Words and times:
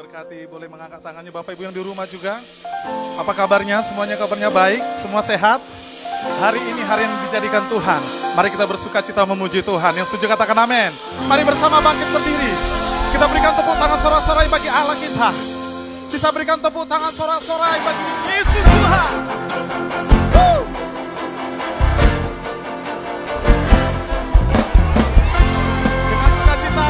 diberkati. 0.00 0.48
Boleh 0.48 0.64
mengangkat 0.64 1.04
tangannya 1.04 1.28
Bapak 1.28 1.52
Ibu 1.52 1.68
yang 1.68 1.76
di 1.76 1.84
rumah 1.84 2.08
juga. 2.08 2.40
Apa 3.20 3.36
kabarnya? 3.36 3.84
Semuanya 3.84 4.16
kabarnya 4.16 4.48
baik? 4.48 4.80
Semua 4.96 5.20
sehat? 5.20 5.60
Hari 6.40 6.56
ini 6.56 6.80
hari 6.88 7.04
yang 7.04 7.12
dijadikan 7.28 7.68
Tuhan. 7.68 8.00
Mari 8.32 8.48
kita 8.48 8.64
bersuka 8.64 9.04
cita 9.04 9.28
memuji 9.28 9.60
Tuhan. 9.60 9.92
Yang 9.92 10.16
setuju 10.16 10.32
katakan 10.32 10.56
amin. 10.56 10.88
Mari 11.28 11.44
bersama 11.44 11.84
bangkit 11.84 12.08
berdiri. 12.16 12.52
Kita 13.12 13.28
berikan 13.28 13.52
tepuk 13.52 13.76
tangan 13.76 14.00
sorak-sorai 14.00 14.48
bagi 14.48 14.72
Allah 14.72 14.96
kita. 14.96 15.28
Bisa 16.08 16.32
berikan 16.32 16.56
tepuk 16.56 16.88
tangan 16.88 17.12
sorak-sorai 17.12 17.78
bagi 17.84 18.04
Yesus 18.24 18.64
Tuhan. 18.64 19.12
dengan 26.10 26.30
sukacita 26.36 26.86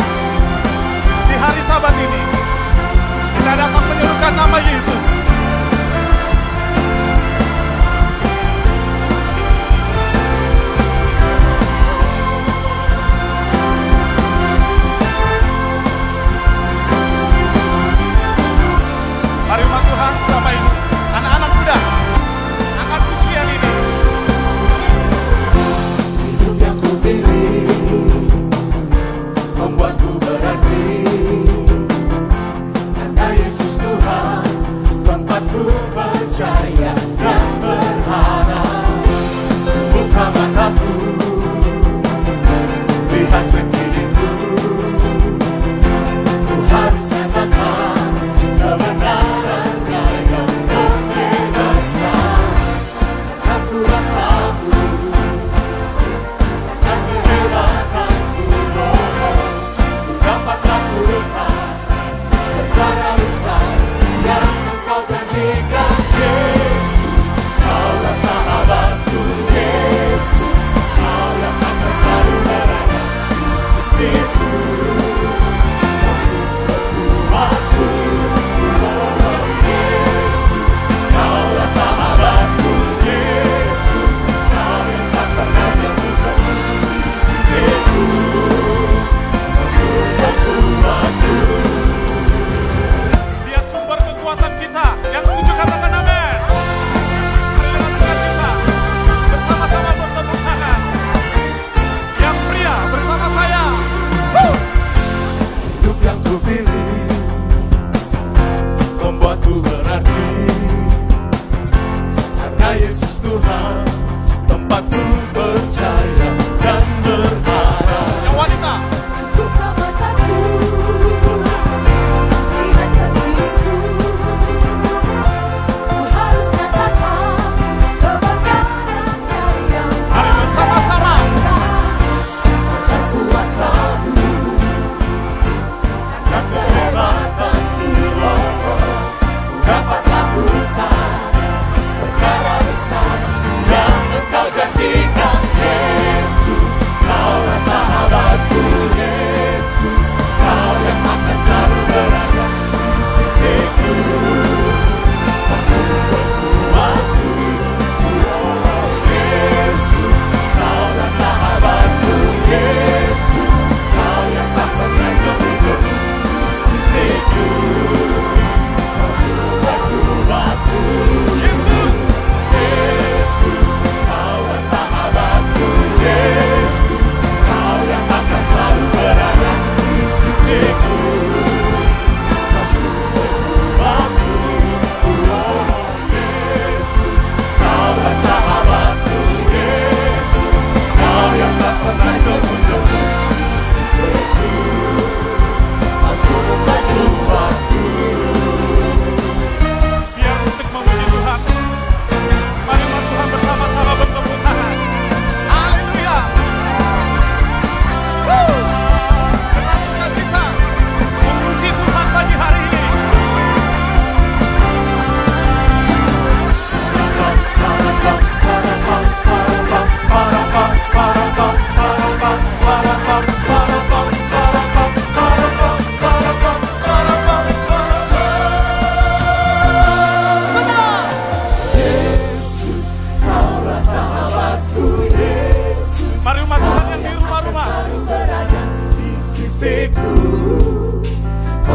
di 1.28 1.34
hari 1.36 1.62
sabat 1.66 1.94
ini 1.98 2.29
ada 3.50 3.66
dapat 3.66 3.82
menyuruhkan 3.90 4.32
nama 4.38 4.58
Yesus. 4.62 5.09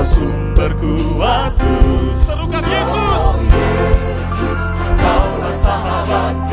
sumber 0.05 0.71
kuatku 0.77 1.73
serukan 2.13 2.61
Yesus. 2.61 3.25
Yesus 3.49 4.61
kaulah 5.01 5.55
sahabatku. 5.65 6.44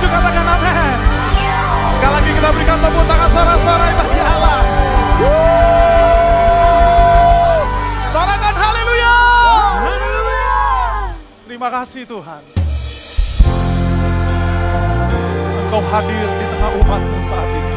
setuju 0.00 0.16
katakan 0.16 0.46
amin. 0.48 0.98
Sekali 1.92 2.12
lagi 2.16 2.30
kita 2.32 2.48
berikan 2.56 2.78
tepuk 2.80 3.04
tangan 3.04 3.30
sorak-sorai 3.36 3.92
bagi 4.00 4.20
Allah. 4.24 4.60
Sorakan 8.08 8.54
haleluya. 8.56 9.16
Terima 11.44 11.68
kasih 11.68 12.02
Tuhan. 12.08 12.42
Engkau 15.68 15.82
hadir 15.92 16.28
di 16.32 16.46
tengah 16.48 16.70
umatmu 16.80 17.18
saat 17.20 17.50
ini. 17.52 17.74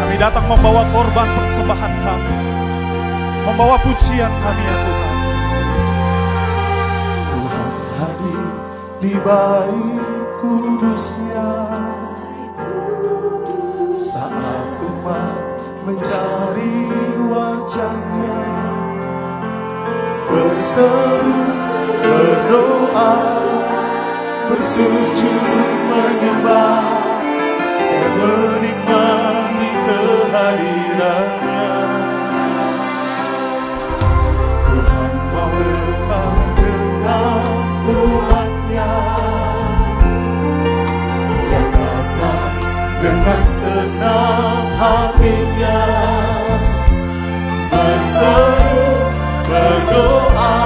Kami 0.00 0.14
datang 0.16 0.48
membawa 0.48 0.88
korban 0.96 1.28
persembahan 1.28 1.92
kami. 2.08 2.36
Membawa 3.52 3.76
pujian 3.84 4.32
kami 4.32 4.62
ya 4.64 4.76
Tuhan. 4.80 5.16
Tuhan 7.28 7.72
hadir 8.00 8.48
di 9.04 9.12
bait 9.20 9.91
kudusnya. 10.42 11.50
Saat 13.94 14.68
umat 14.82 15.38
mencari 15.86 16.90
wajahnya. 17.30 18.42
Berseru, 20.26 21.42
berdoa, 22.02 23.14
bersujud 24.50 25.78
menyembah 25.86 26.82
Dan 27.78 28.12
menikmati 28.18 29.68
kehadiran. 29.86 31.51
senang 43.72 44.68
hatinya. 44.76 45.82
Berseru 47.72 48.84
berdoa 49.48 50.60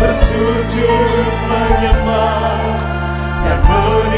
bersujud 0.00 1.34
menyembah 1.48 2.64
dan 3.44 3.58
men 3.68 4.11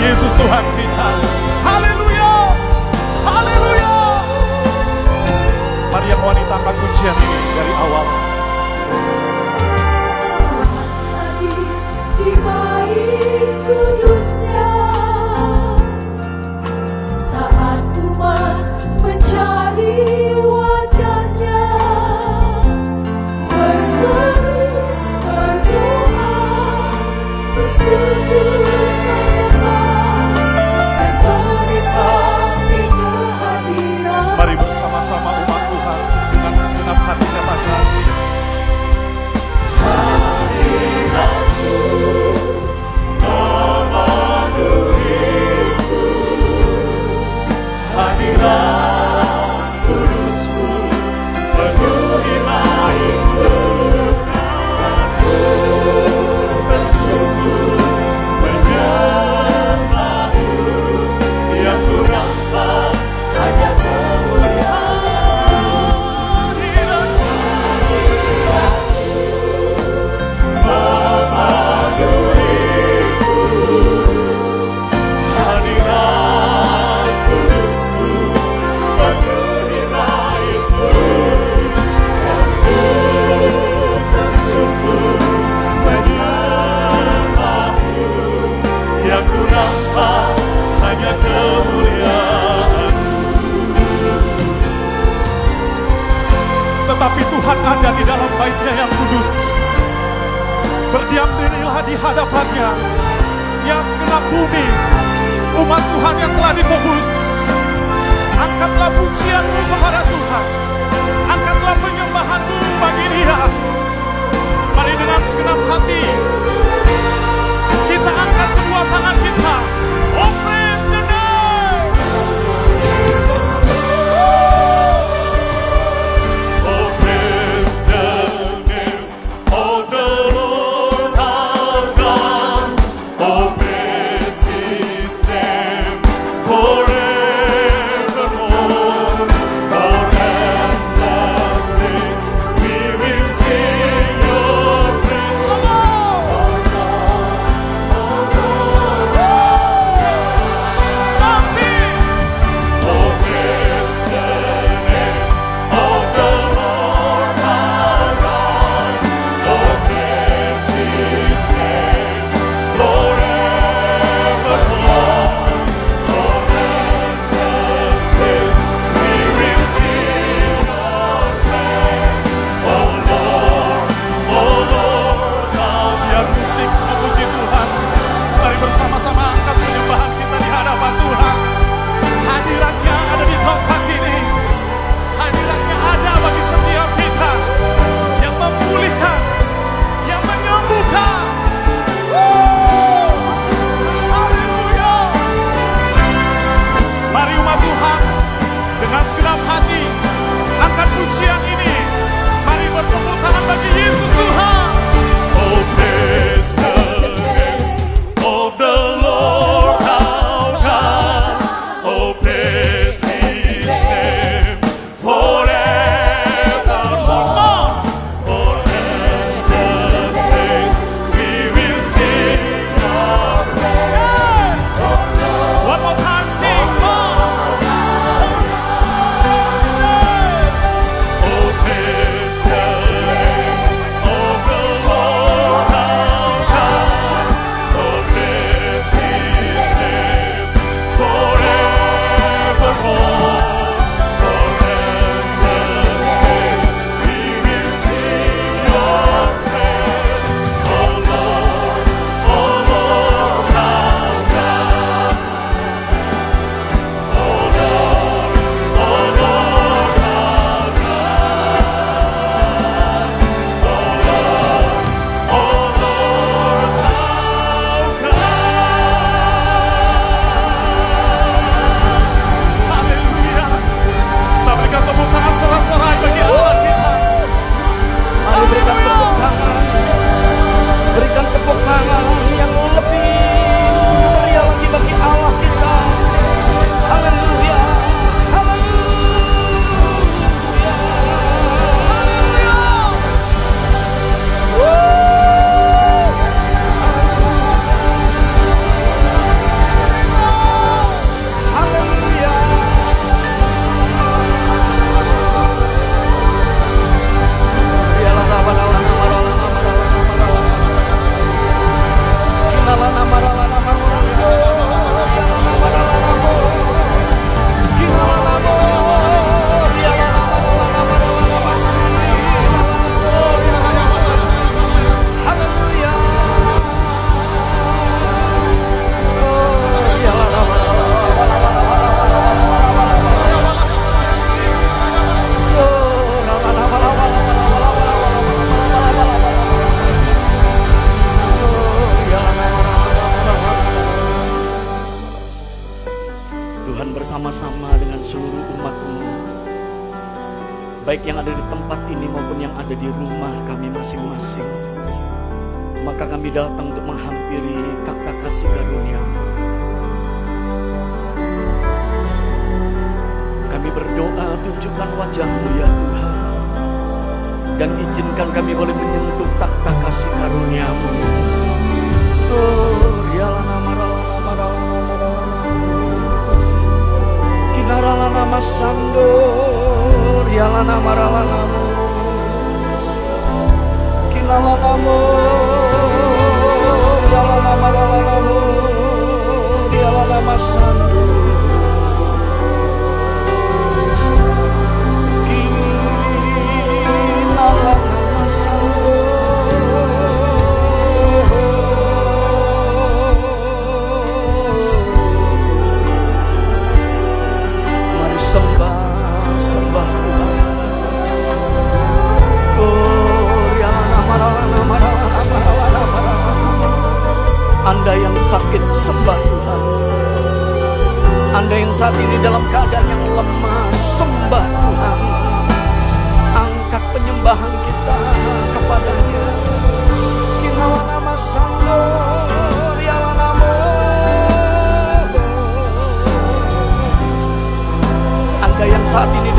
Yesus 0.00 0.32
Tuhan 0.32 0.64
kita. 0.80 1.08
Haleluya. 1.60 2.32
Haleluya. 3.20 3.96
Mari 5.92 6.08
wanita 6.16 6.54
akan 6.56 6.74
pujian 6.80 7.16
ini. 7.20 7.39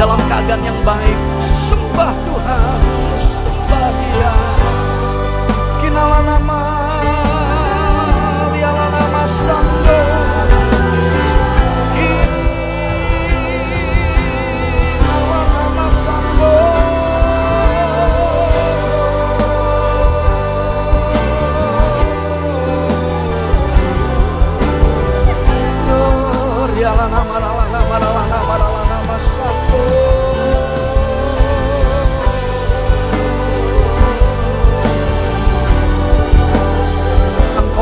Dalam 0.01 0.17
keadaan 0.25 0.65
yang 0.65 0.79
baik, 0.81 1.17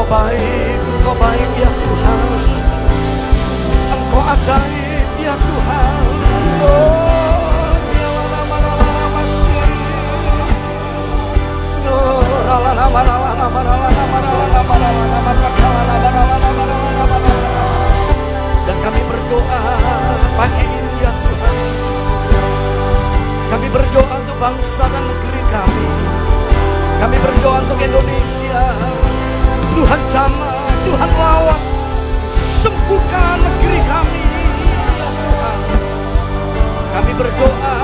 baik, 0.10 0.78
Engkau 0.82 1.14
baik 1.22 1.50
ya 1.62 1.70
Tuhan. 1.70 2.20
Engkau 3.94 4.22
ajaib 4.26 5.10
ya 5.22 5.34
Tuhan. 5.38 6.02
Oh, 6.66 7.78
si. 9.30 9.70
Oh. 11.86 12.26
Dan 18.66 18.78
kami 18.86 19.02
berdoa 19.06 19.62
pagi 20.34 20.66
ini 20.66 20.92
ya 21.06 21.12
Tuhan. 21.14 21.56
Kami 23.50 23.68
berdoa 23.70 24.14
untuk 24.26 24.38
bangsa 24.42 24.90
dan 24.90 25.04
negeri 25.06 25.42
kami. 25.54 25.86
Kami 26.98 27.18
berdoa 27.22 27.56
untuk 27.62 27.78
Indonesia. 27.78 29.09
Tuhan 29.80 30.02
jamah, 30.12 30.60
Tuhan 30.84 31.12
lawat. 31.16 31.62
Sembuhkan 32.60 33.40
negeri 33.40 33.80
kami. 33.88 34.28
Tuhan. 35.24 35.60
Kami 36.92 37.12
berdoa, 37.16 37.76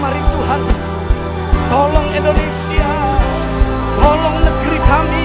mari 0.00 0.22
Tuhan. 0.32 0.60
Tolong 1.68 2.08
Indonesia. 2.16 2.88
Tolong 4.00 4.36
negeri 4.48 4.78
kami. 4.80 5.24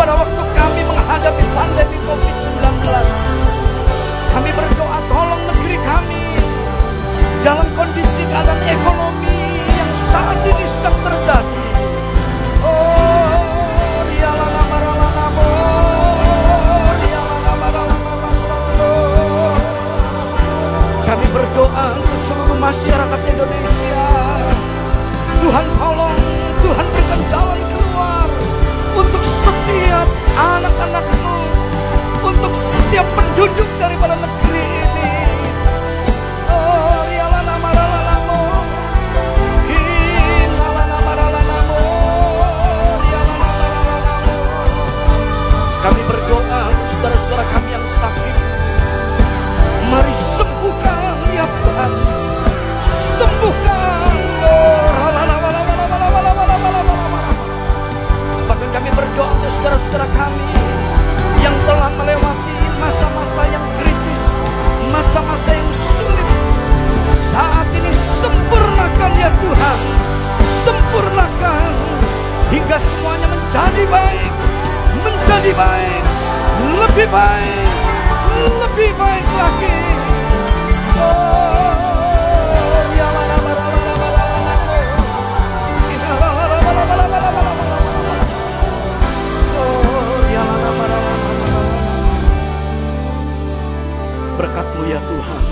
Pada 0.00 0.16
waktu 0.16 0.42
kami 0.56 0.80
menghadapi 0.88 1.44
pandemi 1.52 1.98
COVID-19. 2.08 2.64
Kami 4.32 4.48
berdoa 4.48 4.98
tolong 5.12 5.42
negeri 5.44 5.76
kami 5.84 6.24
dalam 7.44 7.68
kondisi 7.76 8.24
keadaan 8.32 8.64
ekonomi 8.64 9.60
yang 9.60 9.92
saat 9.92 10.40
ini 10.40 10.64
sedang 10.64 10.96
terjadi. 11.04 11.43
Berdoa 21.54 21.86
untuk 21.94 22.18
seluruh 22.18 22.58
masyarakat 22.58 23.20
Indonesia. 23.30 24.06
Tuhan 25.38 25.66
tolong, 25.78 26.18
Tuhan 26.66 26.82
berikan 26.90 27.20
jalan 27.30 27.60
keluar 27.70 28.26
untuk 28.98 29.22
setiap 29.22 30.02
anak-anakmu, 30.34 31.38
untuk 32.26 32.50
setiap 32.58 33.06
penduduk 33.14 33.70
daripada 33.78 34.18
negeri 34.18 34.66
ini. 34.66 35.14
Oh. 36.50 37.06
Kami 45.86 46.02
berdoa 46.02 46.60
untuk 46.66 46.88
saudara-saudara 46.98 47.46
kami 47.46 47.68
yang 47.78 47.86
sakit. 47.86 48.43
Rala, 51.74 51.98
rala. 55.42 55.62
Bahkan 58.44 58.68
kami 58.70 58.90
berdoa 58.94 59.28
untuk 59.34 59.50
saudara-saudara 59.50 60.06
kami 60.14 60.50
yang 61.42 61.56
telah 61.66 61.90
melewati 61.98 62.56
masa-masa 62.78 63.42
yang 63.50 63.64
kritis, 63.80 64.22
masa-masa 64.94 65.50
yang 65.50 65.70
sulit. 65.72 66.28
Saat 67.14 67.66
ini 67.74 67.90
sempurnakan 67.90 69.10
ya 69.18 69.30
Tuhan, 69.32 69.78
sempurnakan 70.44 71.72
hingga 72.54 72.78
semuanya 72.78 73.26
menjadi 73.26 73.84
baik, 73.90 74.32
menjadi 75.02 75.52
baik, 75.58 76.02
lebih 76.84 77.08
baik, 77.10 77.70
lebih 78.62 78.90
baik 78.94 79.26
lagi. 79.34 79.78
Oh, 80.94 81.63
Berkatmu 94.54 94.86
ya 94.86 95.02
Tuhan. 95.02 95.44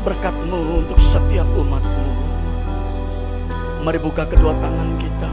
Berkatmu 0.00 0.60
untuk 0.80 0.96
setiap 0.96 1.44
umatmu 1.44 2.08
Mari 3.84 4.00
buka 4.00 4.24
kedua 4.24 4.56
tangan 4.56 4.96
kita. 4.96 5.28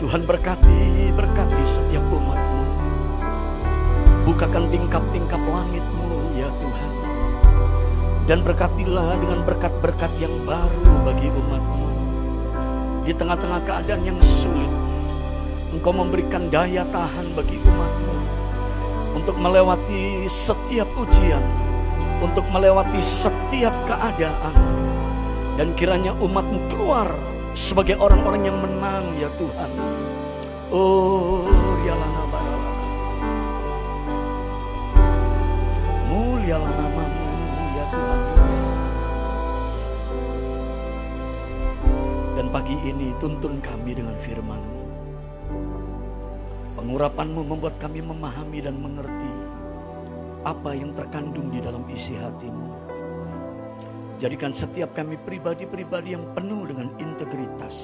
Tuhan 0.00 0.24
berkati, 0.24 1.12
berkati 1.12 1.62
setiap 1.68 2.00
umatmu. 2.08 2.64
Bukakan 4.24 4.72
tingkap-tingkap 4.72 5.42
langitmu 5.44 6.32
ya 6.40 6.48
Tuhan. 6.56 6.92
Dan 8.24 8.40
berkatilah 8.40 9.20
dengan 9.20 9.44
berkat-berkat 9.44 10.16
yang 10.16 10.32
baru 10.48 10.92
bagi 11.04 11.28
umatmu. 11.28 11.88
Di 13.04 13.12
tengah-tengah 13.12 13.60
keadaan 13.68 14.00
yang 14.00 14.16
sulit 14.24 14.72
Engkau 15.76 15.92
memberikan 15.92 16.48
daya 16.48 16.88
tahan 16.88 17.36
bagi 17.36 17.60
umatmu 17.60 18.15
untuk 19.16 19.40
melewati 19.40 20.28
setiap 20.28 20.84
ujian, 20.92 21.40
untuk 22.20 22.44
melewati 22.52 23.00
setiap 23.00 23.72
keadaan. 23.88 24.52
Dan 25.56 25.72
kiranya 25.72 26.12
umatmu 26.20 26.68
keluar 26.68 27.08
sebagai 27.56 27.96
orang-orang 27.96 28.52
yang 28.52 28.60
menang 28.60 29.16
ya 29.16 29.32
Tuhan. 29.40 29.72
Oh, 30.68 31.48
rialana 31.80 32.28
barala. 32.28 32.72
Mulialah 36.12 36.72
namamu 36.76 37.64
ya 37.72 37.84
Tuhan. 37.88 38.20
Dan 42.36 42.46
pagi 42.52 42.76
ini 42.84 43.16
tuntun 43.16 43.64
kami 43.64 43.96
dengan 43.96 44.12
firman-Mu. 44.20 44.75
Pengurapanmu 46.86 47.42
membuat 47.42 47.82
kami 47.82 47.98
memahami 47.98 48.62
dan 48.62 48.78
mengerti 48.78 49.34
apa 50.46 50.70
yang 50.70 50.94
terkandung 50.94 51.50
di 51.50 51.58
dalam 51.58 51.82
isi 51.90 52.14
hatimu. 52.14 52.70
Jadikan 54.22 54.54
setiap 54.54 54.94
kami 54.94 55.18
pribadi-pribadi 55.18 56.14
yang 56.14 56.22
penuh 56.30 56.62
dengan 56.62 56.94
integritas. 57.02 57.74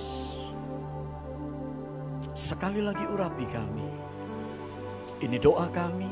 Sekali 2.30 2.78
lagi 2.78 3.02
urapi 3.02 3.42
kami. 3.50 3.90
Ini 5.18 5.34
doa 5.42 5.66
kami 5.74 6.10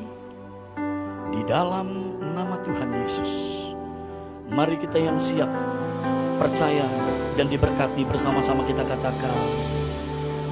di 1.30 1.46
dalam 1.46 2.18
nama 2.34 2.58
Tuhan 2.58 2.90
Yesus. 3.06 3.70
Mari 4.50 4.82
kita 4.82 4.98
yang 4.98 5.22
siap, 5.22 5.46
percaya 6.42 6.90
dan 7.38 7.46
diberkati 7.46 8.02
bersama-sama 8.02 8.66
kita 8.66 8.82
katakan. 8.82 9.30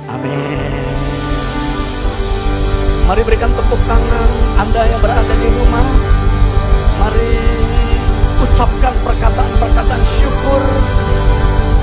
Amin. 0.07 0.68
Mari 3.09 3.25
berikan 3.25 3.49
tepuk 3.57 3.81
tangan 3.89 4.31
Anda 4.61 4.85
yang 4.85 5.01
berada 5.01 5.33
di 5.41 5.49
rumah. 5.49 5.87
Mari 7.01 7.41
ucapkan 8.45 8.93
perkataan-perkataan 9.01 10.03
syukur 10.05 10.61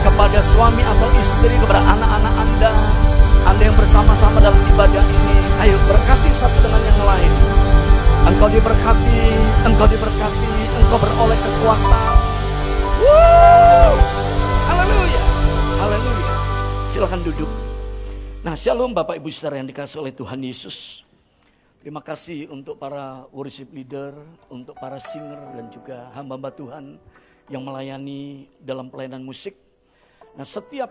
kepada 0.05 0.37
suami 0.45 0.85
atau 0.85 1.09
istri, 1.17 1.49
kepada 1.57 1.81
anak-anak 1.81 2.29
Anda. 2.29 2.71
Anda 3.49 3.61
yang 3.65 3.73
bersama-sama 3.73 4.37
dalam 4.37 4.61
ibadah 4.69 5.01
ini. 5.01 5.37
Ayo 5.65 5.81
berkati 5.89 6.29
satu 6.29 6.61
dengan 6.61 6.81
yang 6.93 7.01
lain. 7.01 7.33
Engkau 8.29 8.45
diberkati, 8.45 9.21
engkau 9.65 9.87
diberkati, 9.89 10.53
engkau 10.77 10.97
beroleh 11.01 11.39
kekuatan. 11.41 12.05
Woo! 13.01 13.93
Haleluya. 14.69 15.23
Haleluya. 15.81 16.33
Silakan 16.85 17.25
duduk. 17.25 17.49
Nah, 18.45 18.53
shalom 18.53 18.93
Bapak 18.93 19.17
Ibu 19.17 19.33
Saudara 19.33 19.57
yang 19.57 19.65
dikasih 19.65 20.05
oleh 20.05 20.13
Tuhan 20.13 20.37
Yesus. 20.45 21.04
Terima 21.85 22.01
kasih 22.01 22.49
untuk 22.49 22.81
para 22.81 23.29
worship 23.29 23.69
leader, 23.69 24.17
untuk 24.49 24.73
para 24.73 24.97
singer 24.97 25.37
dan 25.53 25.69
juga 25.69 26.09
hamba-hamba 26.17 26.49
Tuhan 26.49 26.97
yang 27.45 27.61
melayani 27.61 28.49
dalam 28.57 28.89
pelayanan 28.89 29.21
musik. 29.21 29.53
Nah, 30.33 30.41
setiap 30.41 30.89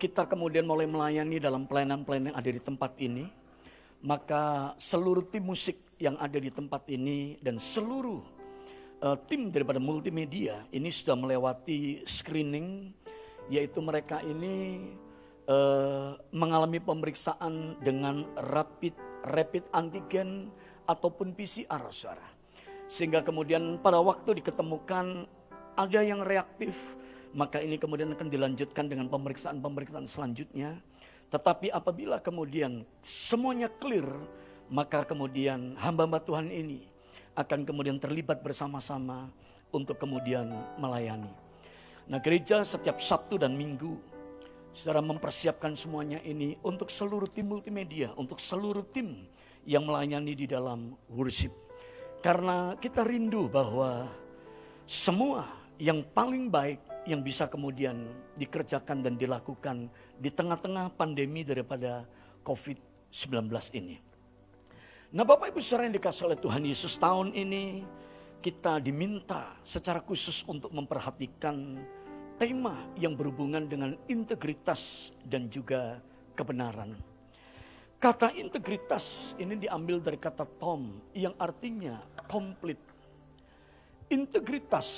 kita 0.00 0.24
kemudian 0.24 0.64
mulai 0.64 0.88
melayani 0.88 1.36
dalam 1.36 1.68
pelayanan-pelayanan 1.68 2.32
yang 2.32 2.38
ada 2.40 2.48
di 2.48 2.60
tempat 2.64 2.96
ini, 2.96 3.28
maka 4.00 4.72
seluruh 4.80 5.20
tim 5.28 5.44
musik 5.44 5.76
yang 6.00 6.16
ada 6.16 6.40
di 6.40 6.48
tempat 6.48 6.88
ini 6.88 7.36
dan 7.44 7.60
seluruh 7.60 8.24
uh, 9.04 9.20
tim 9.28 9.52
daripada 9.52 9.76
multimedia 9.76 10.64
ini 10.72 10.88
sudah 10.88 11.12
melewati 11.12 12.08
screening, 12.08 12.88
yaitu 13.52 13.84
mereka 13.84 14.24
ini 14.24 14.96
uh, 15.44 16.16
mengalami 16.32 16.80
pemeriksaan 16.80 17.76
dengan 17.84 18.24
rapid 18.32 18.96
rapid 19.26 19.66
antigen 19.70 20.50
ataupun 20.86 21.34
PCR, 21.34 21.82
saudara. 21.94 22.26
Sehingga 22.90 23.24
kemudian 23.24 23.80
pada 23.80 24.02
waktu 24.02 24.42
diketemukan 24.42 25.24
ada 25.78 26.00
yang 26.04 26.20
reaktif, 26.20 26.98
maka 27.32 27.62
ini 27.62 27.80
kemudian 27.80 28.12
akan 28.12 28.28
dilanjutkan 28.28 28.90
dengan 28.90 29.08
pemeriksaan-pemeriksaan 29.08 30.04
selanjutnya. 30.04 30.76
Tetapi 31.32 31.72
apabila 31.72 32.20
kemudian 32.20 32.84
semuanya 33.00 33.72
clear, 33.72 34.04
maka 34.68 35.08
kemudian 35.08 35.80
hamba-hamba 35.80 36.20
Tuhan 36.20 36.52
ini 36.52 36.84
akan 37.32 37.64
kemudian 37.64 37.96
terlibat 37.96 38.44
bersama-sama 38.44 39.32
untuk 39.72 39.96
kemudian 39.96 40.52
melayani. 40.76 41.32
Nah 42.12 42.20
gereja 42.20 42.60
setiap 42.60 43.00
Sabtu 43.00 43.40
dan 43.40 43.56
Minggu 43.56 43.96
Saudara 44.72 45.04
mempersiapkan 45.04 45.76
semuanya 45.76 46.16
ini 46.24 46.56
untuk 46.64 46.88
seluruh 46.88 47.28
tim 47.28 47.44
multimedia, 47.44 48.16
untuk 48.16 48.40
seluruh 48.40 48.88
tim 48.88 49.28
yang 49.68 49.84
melayani 49.84 50.32
di 50.32 50.48
dalam 50.48 50.96
worship. 51.12 51.52
Karena 52.24 52.72
kita 52.80 53.04
rindu 53.04 53.52
bahwa 53.52 54.08
semua 54.88 55.44
yang 55.76 56.00
paling 56.00 56.48
baik 56.48 56.80
yang 57.04 57.20
bisa 57.20 57.50
kemudian 57.50 58.08
dikerjakan 58.38 59.02
dan 59.02 59.14
dilakukan 59.18 59.92
di 60.16 60.30
tengah-tengah 60.30 60.94
pandemi 60.94 61.42
daripada 61.42 62.06
COVID-19 62.46 63.50
ini. 63.76 63.98
Nah 65.12 65.28
Bapak 65.28 65.52
Ibu 65.52 65.60
saudara 65.60 65.90
yang 65.90 65.96
dikasih 66.00 66.32
oleh 66.32 66.38
Tuhan 66.40 66.64
Yesus 66.64 66.96
tahun 66.96 67.36
ini 67.36 67.84
kita 68.40 68.80
diminta 68.80 69.52
secara 69.60 70.00
khusus 70.00 70.40
untuk 70.48 70.72
memperhatikan 70.72 71.76
tema 72.42 72.74
yang 72.98 73.14
berhubungan 73.14 73.70
dengan 73.70 73.94
integritas 74.10 75.14
dan 75.22 75.46
juga 75.46 76.02
kebenaran. 76.34 76.98
Kata 78.02 78.34
integritas 78.34 79.38
ini 79.38 79.54
diambil 79.54 80.02
dari 80.02 80.18
kata 80.18 80.42
tom 80.58 80.90
yang 81.14 81.38
artinya 81.38 82.02
komplit. 82.26 82.82
Integritas 84.10 84.90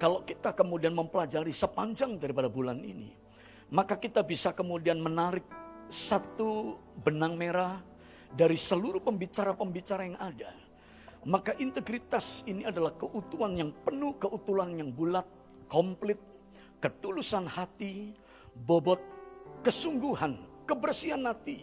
kalau 0.00 0.24
kita 0.24 0.56
kemudian 0.56 0.96
mempelajari 0.96 1.52
sepanjang 1.52 2.16
daripada 2.16 2.48
bulan 2.48 2.80
ini, 2.80 3.12
maka 3.68 4.00
kita 4.00 4.24
bisa 4.24 4.56
kemudian 4.56 4.96
menarik 4.96 5.44
satu 5.92 6.80
benang 7.04 7.36
merah 7.36 7.84
dari 8.32 8.56
seluruh 8.56 9.04
pembicara-pembicara 9.04 10.08
yang 10.08 10.16
ada. 10.16 10.56
Maka 11.28 11.52
integritas 11.60 12.48
ini 12.48 12.64
adalah 12.64 12.96
keutuhan 12.96 13.60
yang 13.60 13.76
penuh, 13.84 14.16
keutuhan 14.16 14.72
yang 14.72 14.88
bulat, 14.88 15.28
komplit, 15.68 16.31
ketulusan 16.82 17.46
hati, 17.46 18.10
bobot 18.52 18.98
kesungguhan, 19.62 20.42
kebersihan 20.66 21.22
hati, 21.22 21.62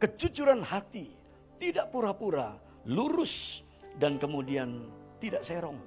kejujuran 0.00 0.64
hati, 0.64 1.12
tidak 1.60 1.92
pura-pura, 1.92 2.56
lurus, 2.88 3.60
dan 4.00 4.16
kemudian 4.16 4.88
tidak 5.20 5.44
serong. 5.44 5.78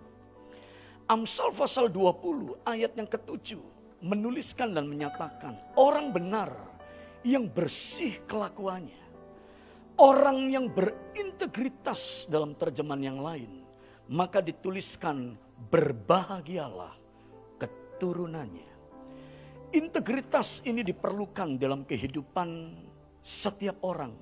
Amsal 1.10 1.52
pasal 1.56 1.90
20 1.90 2.68
ayat 2.68 2.94
yang 2.94 3.08
ketujuh 3.10 3.64
menuliskan 4.04 4.76
dan 4.76 4.86
menyatakan 4.86 5.58
orang 5.80 6.14
benar 6.14 6.52
yang 7.26 7.50
bersih 7.50 8.22
kelakuannya. 8.30 9.08
Orang 9.98 10.54
yang 10.54 10.70
berintegritas 10.70 12.30
dalam 12.30 12.54
terjemahan 12.54 13.02
yang 13.02 13.20
lain. 13.20 13.66
Maka 14.08 14.40
dituliskan 14.46 15.36
berbahagialah 15.74 16.94
keturunannya. 17.58 18.67
Integritas 19.76 20.64
ini 20.64 20.80
diperlukan 20.80 21.60
dalam 21.60 21.84
kehidupan 21.84 22.72
setiap 23.20 23.84
orang. 23.84 24.16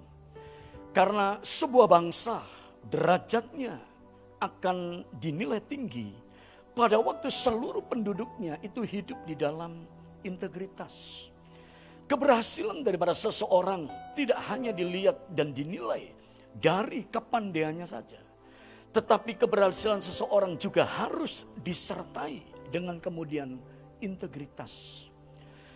Karena 0.89 1.37
sebuah 1.37 1.85
bangsa 1.85 2.41
derajatnya 2.89 3.77
akan 4.41 5.05
dinilai 5.21 5.61
tinggi 5.61 6.09
pada 6.73 6.97
waktu 6.97 7.29
seluruh 7.29 7.85
penduduknya 7.85 8.57
itu 8.65 8.81
hidup 8.81 9.21
di 9.29 9.37
dalam 9.37 9.85
integritas. 10.25 11.27
Keberhasilan 12.05 12.81
daripada 12.81 13.13
seseorang 13.13 13.89
tidak 14.13 14.37
hanya 14.49 14.73
dilihat 14.73 15.29
dan 15.33 15.53
dinilai 15.53 16.09
dari 16.53 17.05
kepandaiannya 17.05 17.85
saja. 17.85 18.21
Tetapi 18.93 19.37
keberhasilan 19.37 20.01
seseorang 20.01 20.55
juga 20.57 20.87
harus 20.87 21.45
disertai 21.59 22.41
dengan 22.69 22.97
kemudian 23.01 23.57
integritas. 23.99 25.05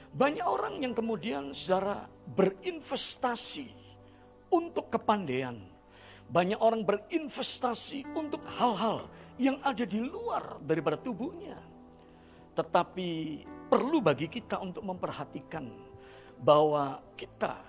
Banyak 0.09 0.45
orang 0.45 0.81
yang 0.81 0.93
kemudian 0.97 1.53
secara 1.53 2.09
berinvestasi 2.33 3.69
untuk 4.49 4.89
kepandaian. 4.89 5.57
Banyak 6.29 6.57
orang 6.61 6.85
berinvestasi 6.85 8.05
untuk 8.13 8.41
hal-hal 8.57 9.09
yang 9.37 9.57
ada 9.65 9.85
di 9.85 10.01
luar 10.01 10.57
daripada 10.61 10.97
tubuhnya. 10.97 11.57
Tetapi 12.53 13.09
perlu 13.69 14.01
bagi 14.01 14.25
kita 14.25 14.57
untuk 14.61 14.81
memperhatikan 14.85 15.69
bahwa 16.41 17.01
kita 17.13 17.61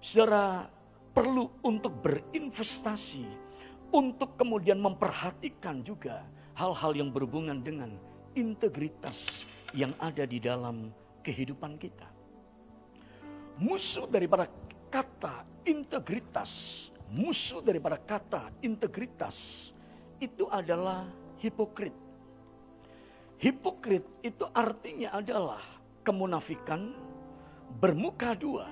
secara 0.00 0.68
perlu 1.12 1.52
untuk 1.64 2.00
berinvestasi 2.00 3.24
untuk 3.92 4.40
kemudian 4.40 4.80
memperhatikan 4.80 5.84
juga 5.84 6.24
hal-hal 6.56 6.96
yang 6.96 7.12
berhubungan 7.12 7.60
dengan 7.60 7.92
integritas 8.32 9.44
yang 9.76 9.92
ada 10.00 10.24
di 10.24 10.40
dalam 10.40 10.88
kehidupan 11.22 11.78
kita. 11.78 12.10
Musuh 13.62 14.10
daripada 14.10 14.50
kata 14.90 15.46
integritas, 15.62 16.90
musuh 17.14 17.62
daripada 17.62 17.96
kata 17.96 18.50
integritas 18.60 19.70
itu 20.18 20.50
adalah 20.50 21.06
hipokrit. 21.38 21.94
Hipokrit 23.38 24.06
itu 24.22 24.46
artinya 24.54 25.14
adalah 25.18 25.62
kemunafikan, 26.02 26.94
bermuka 27.78 28.34
dua. 28.34 28.66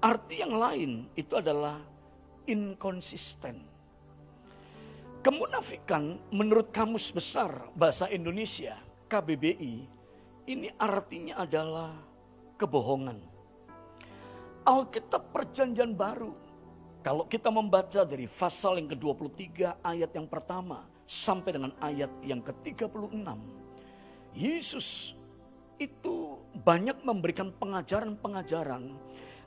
Arti 0.00 0.40
yang 0.40 0.56
lain 0.56 1.12
itu 1.12 1.36
adalah 1.36 1.76
inkonsisten. 2.48 3.60
Kemunafikan 5.20 6.16
menurut 6.32 6.72
Kamus 6.72 7.12
Besar 7.12 7.68
Bahasa 7.76 8.08
Indonesia 8.08 8.80
KBBI 9.12 9.99
ini 10.48 10.72
artinya 10.80 11.42
adalah 11.42 11.92
kebohongan. 12.56 13.18
Alkitab 14.64 15.32
Perjanjian 15.32 15.96
Baru 15.96 16.36
kalau 17.00 17.24
kita 17.24 17.48
membaca 17.48 18.04
dari 18.04 18.28
pasal 18.28 18.76
yang 18.76 18.92
ke-23 18.92 19.80
ayat 19.80 20.10
yang 20.12 20.28
pertama 20.28 20.84
sampai 21.08 21.56
dengan 21.56 21.72
ayat 21.80 22.12
yang 22.20 22.44
ke-36 22.44 23.24
Yesus 24.36 25.16
itu 25.80 26.36
banyak 26.60 27.00
memberikan 27.00 27.56
pengajaran-pengajaran 27.56 28.92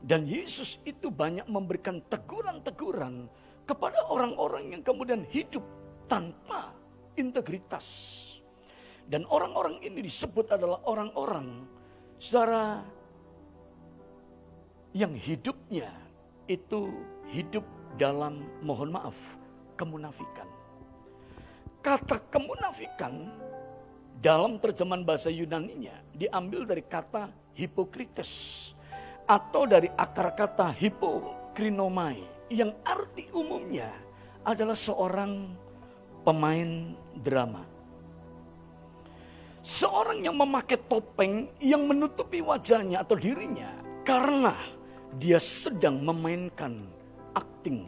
dan 0.02 0.26
Yesus 0.26 0.82
itu 0.84 1.14
banyak 1.14 1.46
memberikan 1.46 2.02
teguran-teguran 2.10 3.30
kepada 3.70 4.02
orang-orang 4.10 4.76
yang 4.76 4.82
kemudian 4.84 5.24
hidup 5.30 5.64
tanpa 6.10 6.76
integritas. 7.16 7.88
Dan 9.08 9.28
orang-orang 9.28 9.84
ini 9.84 10.00
disebut 10.02 10.56
adalah 10.56 10.80
orang-orang 10.88 11.68
secara 12.18 12.82
yang 14.96 15.12
hidupnya 15.18 15.89
itu 16.48 16.94
hidup 17.34 17.66
dalam 17.98 18.46
mohon 18.62 18.94
maaf 18.94 19.16
kemunafikan. 19.76 20.48
Kata 21.84 22.22
kemunafikan 22.32 23.28
dalam 24.24 24.56
terjemahan 24.56 25.04
bahasa 25.04 25.28
Yunaninya 25.28 26.00
diambil 26.16 26.63
dari 26.63 26.80
kata 26.80 27.28
hipokrites 27.60 28.72
atau 29.28 29.68
dari 29.68 29.92
akar 30.00 30.32
kata 30.32 30.72
hipokrinomai 30.72 32.48
yang 32.48 32.72
arti 32.88 33.28
umumnya 33.36 33.92
adalah 34.48 34.78
seorang 34.78 35.52
pemain 36.24 36.96
drama. 37.20 37.73
Seorang 39.63 40.19
yang 40.28 40.36
memakai 40.36 40.76
topeng 40.91 41.47
yang 41.63 41.88
menutupi 41.88 42.43
wajahnya 42.43 42.99
atau 42.99 43.15
dirinya 43.15 43.71
karena 44.04 44.52
dia 45.15 45.39
sedang 45.39 46.04
memainkan 46.04 46.84
acting. 47.32 47.88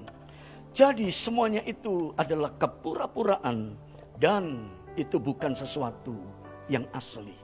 Jadi 0.72 1.12
semuanya 1.12 1.60
itu 1.68 2.16
adalah 2.16 2.56
kepura-puraan 2.56 3.76
dan 4.16 4.72
itu 4.96 5.20
bukan 5.20 5.52
sesuatu 5.52 6.16
yang 6.72 6.88
asli. 6.96 7.36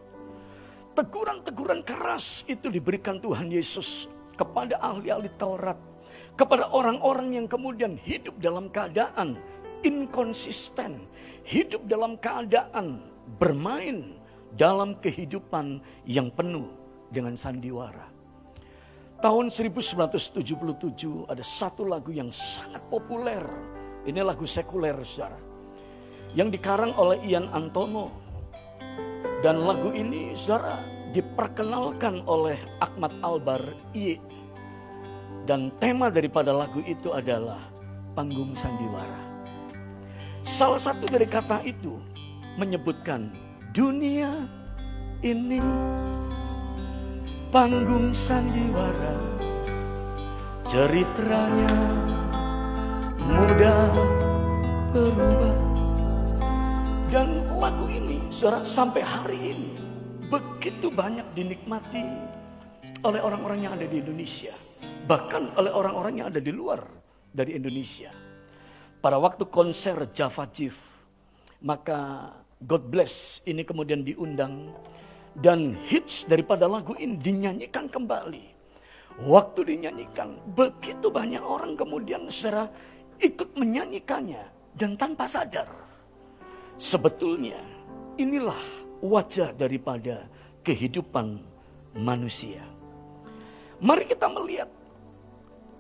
Teguran-teguran 0.96 1.84
keras 1.84 2.48
itu 2.48 2.72
diberikan 2.72 3.20
Tuhan 3.20 3.52
Yesus 3.52 4.08
kepada 4.40 4.80
ahli-ahli 4.80 5.28
Taurat 5.36 5.92
kepada 6.36 6.72
orang-orang 6.72 7.36
yang 7.36 7.48
kemudian 7.52 8.00
hidup 8.00 8.38
dalam 8.40 8.72
keadaan 8.72 9.38
inkonsisten, 9.84 11.04
hidup 11.44 11.84
dalam 11.90 12.16
keadaan 12.18 13.02
bermain 13.38 14.21
dalam 14.56 15.00
kehidupan 15.00 15.80
yang 16.08 16.32
penuh 16.32 16.68
dengan 17.12 17.36
sandiwara. 17.36 18.08
Tahun 19.22 19.54
1977 19.54 20.42
ada 21.30 21.44
satu 21.46 21.86
lagu 21.86 22.10
yang 22.10 22.34
sangat 22.34 22.82
populer. 22.90 23.46
Ini 24.02 24.26
lagu 24.26 24.50
sekuler, 24.50 24.98
saudara. 25.06 25.38
Yang 26.34 26.58
dikarang 26.58 26.98
oleh 26.98 27.22
Ian 27.22 27.46
Antono. 27.54 28.10
Dan 29.46 29.62
lagu 29.62 29.94
ini, 29.94 30.34
saudara, 30.34 30.82
diperkenalkan 31.14 32.26
oleh 32.26 32.58
Ahmad 32.82 33.14
Albar 33.22 33.62
Iye 33.94 34.18
dan 35.46 35.74
tema 35.82 36.08
daripada 36.08 36.54
lagu 36.56 36.80
itu 36.86 37.12
adalah 37.12 37.60
panggung 38.14 38.56
sandiwara. 38.56 39.20
Salah 40.42 40.82
satu 40.82 41.06
dari 41.06 41.28
kata 41.30 41.62
itu 41.68 42.00
menyebutkan 42.58 43.30
dunia 43.72 44.32
ini 45.24 45.64
panggung 47.52 48.12
sandiwara. 48.12 49.16
Ceritanya 50.68 51.76
mudah 53.20 53.92
berubah. 54.96 55.56
Dan 57.12 57.44
lagu 57.60 57.92
ini 57.92 58.24
saudara, 58.32 58.64
sampai 58.64 59.04
hari 59.04 59.40
ini 59.56 59.72
begitu 60.32 60.88
banyak 60.88 61.28
dinikmati 61.36 62.04
oleh 63.04 63.20
orang-orang 63.20 63.68
yang 63.68 63.76
ada 63.76 63.84
di 63.84 64.00
Indonesia 64.00 64.56
bahkan 65.12 65.52
oleh 65.58 65.76
orang-orang 65.76 66.24
yang 66.24 66.28
ada 66.32 66.40
di 66.40 66.56
luar 66.56 66.88
dari 67.28 67.58
Indonesia. 67.58 68.16
Pada 69.02 69.18
waktu 69.18 69.50
konser 69.50 70.14
Java 70.14 70.46
Chief, 70.48 70.78
maka 71.66 72.32
God 72.62 72.94
Bless 72.94 73.42
ini 73.50 73.66
kemudian 73.66 74.06
diundang 74.06 74.70
dan 75.34 75.74
hits 75.90 76.30
daripada 76.30 76.70
lagu 76.70 76.94
ini 77.00 77.18
dinyanyikan 77.18 77.90
kembali. 77.90 78.54
Waktu 79.28 79.76
dinyanyikan, 79.76 80.40
begitu 80.56 81.12
banyak 81.12 81.44
orang 81.44 81.76
kemudian 81.76 82.30
secara 82.32 82.70
ikut 83.20 83.54
menyanyikannya 83.58 84.40
dan 84.78 84.96
tanpa 84.96 85.28
sadar. 85.28 85.68
Sebetulnya 86.80 87.60
inilah 88.18 88.58
wajah 89.04 89.54
daripada 89.54 90.26
kehidupan 90.66 91.42
manusia. 91.98 92.64
Mari 93.82 94.06
kita 94.06 94.30
melihat 94.30 94.70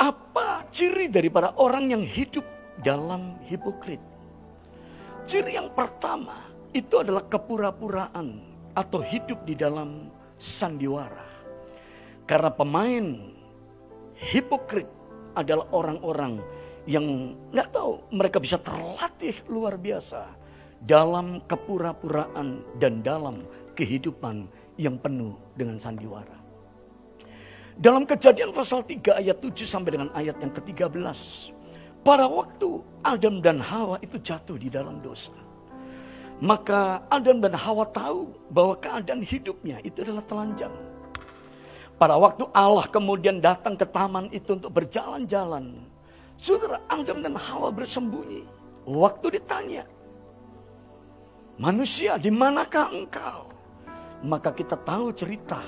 apa 0.01 0.65
ciri 0.73 1.05
daripada 1.07 1.53
orang 1.61 1.93
yang 1.93 2.03
hidup 2.03 2.43
dalam 2.81 3.37
hipokrit? 3.45 4.01
Ciri 5.21 5.53
yang 5.53 5.69
pertama 5.71 6.50
itu 6.71 7.03
adalah 7.03 7.27
kepura-puraan 7.27 8.39
atau 8.75 8.99
hidup 9.03 9.43
di 9.43 9.55
dalam 9.55 10.07
sandiwara. 10.39 11.27
Karena 12.23 12.51
pemain 12.51 13.05
hipokrit 14.15 14.87
adalah 15.35 15.67
orang-orang 15.75 16.39
yang 16.87 17.35
nggak 17.51 17.69
tahu 17.75 18.09
mereka 18.15 18.41
bisa 18.41 18.57
terlatih 18.57 19.35
luar 19.51 19.77
biasa 19.77 20.25
dalam 20.81 21.43
kepura-puraan 21.45 22.65
dan 22.81 23.05
dalam 23.05 23.45
kehidupan 23.77 24.49
yang 24.81 24.97
penuh 24.97 25.37
dengan 25.53 25.77
sandiwara. 25.77 26.41
Dalam 27.77 28.05
kejadian 28.05 28.53
pasal 28.53 28.85
3 28.85 29.21
ayat 29.21 29.37
7 29.41 29.65
sampai 29.65 29.91
dengan 29.97 30.09
ayat 30.13 30.37
yang 30.41 30.53
ke-13. 30.53 30.93
Pada 32.01 32.25
waktu 32.25 32.81
Adam 33.05 33.41
dan 33.41 33.61
Hawa 33.61 34.01
itu 34.01 34.17
jatuh 34.17 34.57
di 34.57 34.69
dalam 34.69 35.01
dosa. 35.01 35.33
Maka 36.41 37.05
Adam 37.05 37.37
dan 37.37 37.53
Hawa 37.53 37.85
tahu 37.85 38.33
bahwa 38.49 38.73
keadaan 38.81 39.21
hidupnya 39.21 39.77
itu 39.85 40.01
adalah 40.01 40.25
telanjang. 40.25 40.73
Pada 42.01 42.17
waktu 42.17 42.49
Allah 42.49 42.89
kemudian 42.89 43.37
datang 43.37 43.77
ke 43.77 43.85
taman 43.85 44.25
itu 44.33 44.57
untuk 44.57 44.73
berjalan-jalan. 44.73 45.85
Saudara 46.41 46.81
Adam 46.89 47.21
dan 47.21 47.37
Hawa 47.37 47.69
bersembunyi. 47.69 48.41
Waktu 48.89 49.37
ditanya, 49.37 49.85
manusia 51.61 52.17
di 52.17 52.33
manakah 52.33 52.89
engkau? 52.89 53.53
Maka 54.25 54.49
kita 54.49 54.73
tahu 54.81 55.13
cerita 55.13 55.61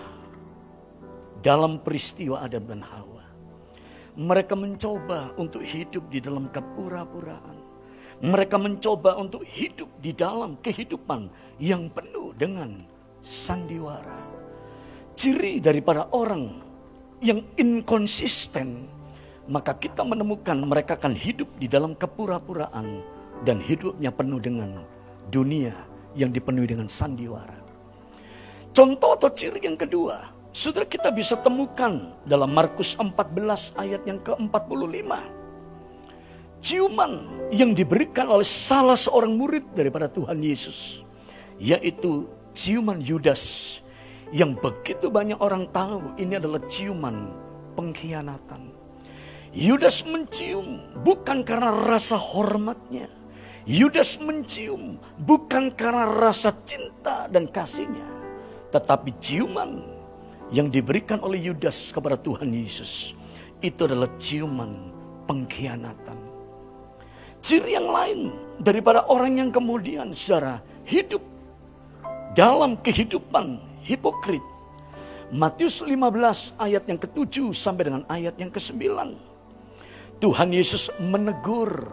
dalam 1.45 1.77
peristiwa 1.77 2.41
Adam 2.41 2.65
dan 2.65 2.81
Hawa. 2.81 3.21
Mereka 4.17 4.57
mencoba 4.57 5.37
untuk 5.37 5.61
hidup 5.61 6.09
di 6.09 6.17
dalam 6.17 6.49
kepura-puraan. 6.49 7.52
Mereka 8.23 8.55
mencoba 8.55 9.19
untuk 9.19 9.43
hidup 9.43 9.91
di 9.99 10.15
dalam 10.15 10.55
kehidupan 10.63 11.27
yang 11.59 11.91
penuh 11.91 12.31
dengan 12.39 12.79
sandiwara. 13.19 14.15
Ciri 15.13 15.59
daripada 15.59 16.07
orang 16.15 16.63
yang 17.19 17.43
inkonsisten, 17.59 18.87
maka 19.51 19.75
kita 19.75 20.07
menemukan 20.07 20.55
mereka 20.63 20.95
akan 20.95 21.13
hidup 21.19 21.51
di 21.59 21.67
dalam 21.67 21.99
kepura-puraan 21.99 23.03
dan 23.43 23.59
hidupnya 23.59 24.09
penuh 24.15 24.39
dengan 24.39 24.87
dunia 25.27 25.75
yang 26.15 26.31
dipenuhi 26.31 26.71
dengan 26.71 26.87
sandiwara. 26.87 27.59
Contoh 28.71 29.19
atau 29.19 29.29
ciri 29.35 29.67
yang 29.67 29.75
kedua, 29.75 30.33
Saudara 30.53 30.85
kita 30.85 31.09
bisa 31.09 31.33
temukan 31.33 32.13
dalam 32.29 32.53
Markus 32.53 32.93
14 32.93 33.73
ayat 33.73 34.05
yang 34.05 34.21
ke-45. 34.21 35.41
Ciuman 36.63 37.43
yang 37.51 37.75
diberikan 37.75 38.31
oleh 38.31 38.47
salah 38.47 38.95
seorang 38.95 39.35
murid 39.35 39.75
daripada 39.75 40.07
Tuhan 40.07 40.39
Yesus. 40.39 41.03
Yaitu 41.59 42.31
ciuman 42.55 43.03
Yudas. 43.03 43.77
Yang 44.31 44.63
begitu 44.63 45.11
banyak 45.11 45.37
orang 45.43 45.67
tahu 45.75 46.15
ini 46.15 46.39
adalah 46.39 46.63
ciuman 46.71 47.35
pengkhianatan. 47.75 48.71
Yudas 49.51 50.07
mencium 50.07 50.87
bukan 51.03 51.43
karena 51.43 51.69
rasa 51.69 52.15
hormatnya. 52.15 53.11
Yudas 53.67 54.23
mencium 54.23 55.03
bukan 55.19 55.67
karena 55.75 56.07
rasa 56.07 56.55
cinta 56.63 57.27
dan 57.27 57.51
kasihnya. 57.51 58.07
Tetapi 58.71 59.19
ciuman 59.19 59.83
yang 60.55 60.71
diberikan 60.71 61.19
oleh 61.19 61.43
Yudas 61.43 61.91
kepada 61.91 62.15
Tuhan 62.15 62.55
Yesus. 62.55 63.19
Itu 63.59 63.83
adalah 63.83 64.15
ciuman 64.15 64.71
pengkhianatan. 65.27 66.22
Ciri 67.43 67.75
yang 67.75 67.91
lain 67.91 68.31
daripada 68.55 69.03
orang 69.11 69.35
yang 69.35 69.51
kemudian 69.51 70.15
secara 70.15 70.63
hidup 70.87 71.19
dalam 72.31 72.79
kehidupan 72.79 73.59
hipokrit. 73.83 74.39
Matius 75.27 75.83
15 75.83 76.55
ayat 76.55 76.87
yang 76.87 76.95
ke-7 76.95 77.51
sampai 77.51 77.83
dengan 77.91 78.03
ayat 78.07 78.39
yang 78.39 78.47
ke-9. 78.47 78.79
Tuhan 80.23 80.49
Yesus 80.55 80.87
menegur 81.03 81.91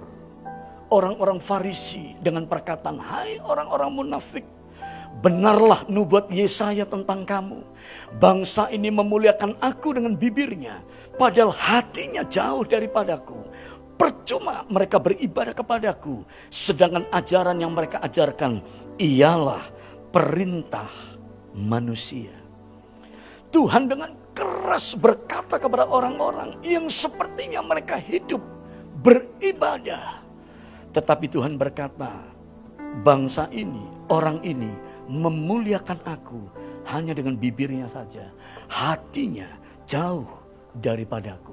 orang-orang 0.86 1.42
Farisi 1.42 2.14
dengan 2.22 2.46
perkataan, 2.46 3.02
"Hai 3.02 3.42
orang-orang 3.42 3.90
munafik, 3.90 4.46
benarlah 5.18 5.82
nubuat 5.90 6.30
Yesaya 6.30 6.86
tentang 6.86 7.26
kamu. 7.26 7.60
Bangsa 8.22 8.70
ini 8.70 8.88
memuliakan 8.88 9.58
aku 9.58 9.98
dengan 9.98 10.14
bibirnya, 10.14 10.80
padahal 11.18 11.50
hatinya 11.50 12.22
jauh 12.22 12.62
daripadaku. 12.62 13.36
Percuma 14.00 14.64
mereka 14.72 14.96
beribadah 14.96 15.52
kepadaku, 15.52 16.24
sedangkan 16.48 17.04
ajaran 17.12 17.60
yang 17.60 17.68
mereka 17.68 18.00
ajarkan 18.00 18.64
ialah 18.96 19.60
perintah 20.08 20.88
manusia." 21.52 22.32
Tuhan 23.52 23.92
dengan 23.92 24.16
keras 24.32 24.96
berkata 24.96 25.60
kepada 25.60 25.84
orang-orang 25.84 26.56
yang 26.64 26.88
sepertinya 26.88 27.60
mereka 27.60 28.00
hidup 28.00 28.40
beribadah. 29.04 30.22
Tetapi 30.94 31.26
Tuhan 31.30 31.58
berkata, 31.58 32.24
bangsa 33.02 33.46
ini, 33.50 33.82
orang 34.10 34.42
ini 34.42 34.70
memuliakan 35.10 35.98
aku 36.06 36.40
hanya 36.90 37.14
dengan 37.14 37.34
bibirnya 37.34 37.90
saja. 37.90 38.30
Hatinya 38.70 39.46
jauh 39.86 40.26
daripadaku. 40.74 41.49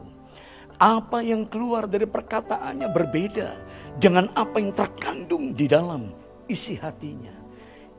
Apa 0.78 1.26
yang 1.26 1.50
keluar 1.50 1.90
dari 1.90 2.06
perkataannya 2.06 2.86
berbeda 2.94 3.50
dengan 3.98 4.30
apa 4.38 4.62
yang 4.62 4.70
terkandung 4.78 5.58
di 5.58 5.66
dalam 5.66 6.14
isi 6.46 6.78
hatinya. 6.78 7.34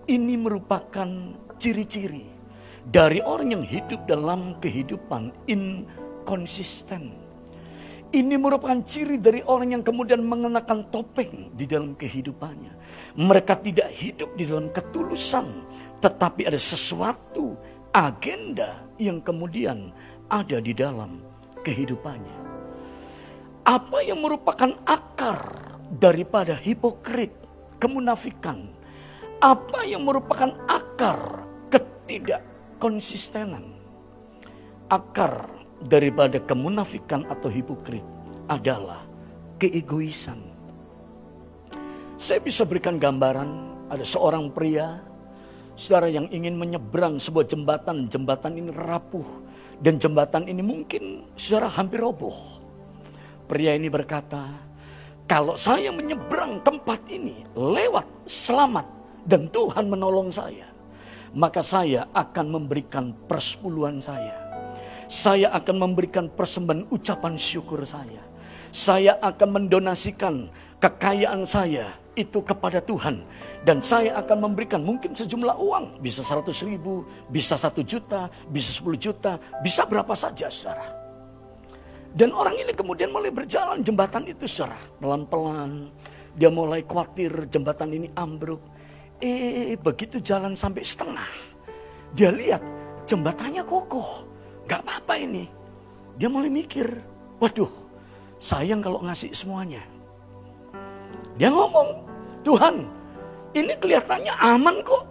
Ini 0.07 0.35
merupakan 0.39 1.11
ciri-ciri 1.59 2.25
dari 2.87 3.19
orang 3.21 3.59
yang 3.59 3.65
hidup 3.67 4.07
dalam 4.07 4.57
kehidupan 4.63 5.35
inkonsisten. 5.51 7.13
Ini 8.09 8.41
merupakan 8.41 8.81
ciri 8.89 9.21
dari 9.21 9.45
orang 9.45 9.77
yang 9.77 9.85
kemudian 9.85 10.25
mengenakan 10.25 10.89
topeng 10.89 11.53
di 11.53 11.69
dalam 11.69 11.93
kehidupannya. 11.93 12.73
Mereka 13.21 13.61
tidak 13.61 13.93
hidup 13.93 14.33
di 14.33 14.49
dalam 14.49 14.73
ketulusan, 14.73 15.45
tetapi 16.01 16.49
ada 16.49 16.57
sesuatu 16.57 17.53
agenda 17.93 18.81
yang 18.97 19.21
kemudian 19.21 19.93
ada 20.33 20.57
di 20.57 20.73
dalam 20.73 21.21
kehidupannya. 21.61 22.48
Apa 23.69 24.01
yang 24.01 24.25
merupakan 24.25 24.73
akar 24.89 25.61
daripada 25.93 26.57
hipokrit, 26.57 27.37
kemunafikan? 27.77 28.65
Apa 29.45 29.85
yang 29.85 30.09
merupakan 30.09 30.57
akar 30.65 31.45
ketidak 31.69 32.41
konsistenan. 32.81 33.77
Akar 34.89 35.53
daripada 35.85 36.41
kemunafikan 36.41 37.29
atau 37.29 37.53
hipokrit 37.53 38.01
adalah 38.49 39.05
keegoisan. 39.61 40.41
Saya 42.17 42.41
bisa 42.41 42.65
berikan 42.65 42.97
gambaran 42.97 43.51
ada 43.93 44.01
seorang 44.01 44.49
pria 44.49 44.97
saudara 45.77 46.09
yang 46.09 46.25
ingin 46.33 46.57
menyeberang 46.57 47.21
sebuah 47.21 47.45
jembatan, 47.45 48.09
jembatan 48.09 48.65
ini 48.65 48.73
rapuh 48.73 49.29
dan 49.85 50.01
jembatan 50.01 50.49
ini 50.49 50.65
mungkin 50.65 51.29
saudara 51.37 51.69
hampir 51.69 52.01
roboh. 52.01 52.65
Pria 53.49 53.73
ini 53.73 53.89
berkata, 53.89 54.45
kalau 55.25 55.57
saya 55.57 55.89
menyeberang 55.89 56.61
tempat 56.61 57.01
ini 57.09 57.49
lewat 57.57 58.29
selamat 58.29 58.85
dan 59.25 59.49
Tuhan 59.49 59.89
menolong 59.89 60.29
saya, 60.29 60.69
maka 61.33 61.65
saya 61.65 62.05
akan 62.13 62.61
memberikan 62.61 63.17
persepuluhan 63.25 64.05
saya. 64.05 64.37
Saya 65.09 65.49
akan 65.57 65.89
memberikan 65.89 66.29
persembahan 66.29 66.93
ucapan 66.93 67.41
syukur 67.41 67.81
saya. 67.89 68.21
Saya 68.69 69.17
akan 69.25 69.65
mendonasikan 69.65 70.53
kekayaan 70.77 71.49
saya 71.49 71.89
itu 72.13 72.45
kepada 72.45 72.85
Tuhan. 72.85 73.25
Dan 73.65 73.81
saya 73.81 74.21
akan 74.21 74.53
memberikan 74.53 74.85
mungkin 74.85 75.17
sejumlah 75.17 75.57
uang. 75.57 76.05
Bisa 76.05 76.21
100 76.21 76.53
ribu, 76.69 77.09
bisa 77.33 77.57
1 77.57 77.81
juta, 77.81 78.29
bisa 78.53 78.77
10 78.77 79.01
juta, 79.01 79.41
bisa 79.65 79.89
berapa 79.89 80.13
saja 80.13 80.53
saudara. 80.53 80.98
Dan 82.15 82.33
orang 82.33 82.57
ini 82.57 82.73
kemudian 82.73 83.13
mulai 83.13 83.29
berjalan 83.29 83.85
jembatan 83.85 84.25
itu 84.29 84.49
saudara. 84.49 84.79
Pelan-pelan 85.01 85.93
dia 86.39 86.49
mulai 86.55 86.87
khawatir 86.87 87.51
jembatan 87.51 87.91
ini 87.91 88.09
ambruk. 88.15 88.63
Eh 89.19 89.75
begitu 89.75 90.23
jalan 90.23 90.55
sampai 90.55 90.87
setengah. 90.87 91.31
Dia 92.15 92.31
lihat 92.31 92.63
jembatannya 93.11 93.67
kokoh. 93.67 94.25
Gak 94.71 94.87
apa-apa 94.87 95.19
ini. 95.19 95.51
Dia 96.15 96.31
mulai 96.31 96.47
mikir. 96.47 96.87
Waduh 97.43 97.71
sayang 98.39 98.79
kalau 98.79 99.03
ngasih 99.03 99.35
semuanya. 99.35 99.83
Dia 101.35 101.51
ngomong. 101.51 102.07
Tuhan 102.47 102.87
ini 103.53 103.75
kelihatannya 103.77 104.35
aman 104.55 104.81
kok. 104.87 105.05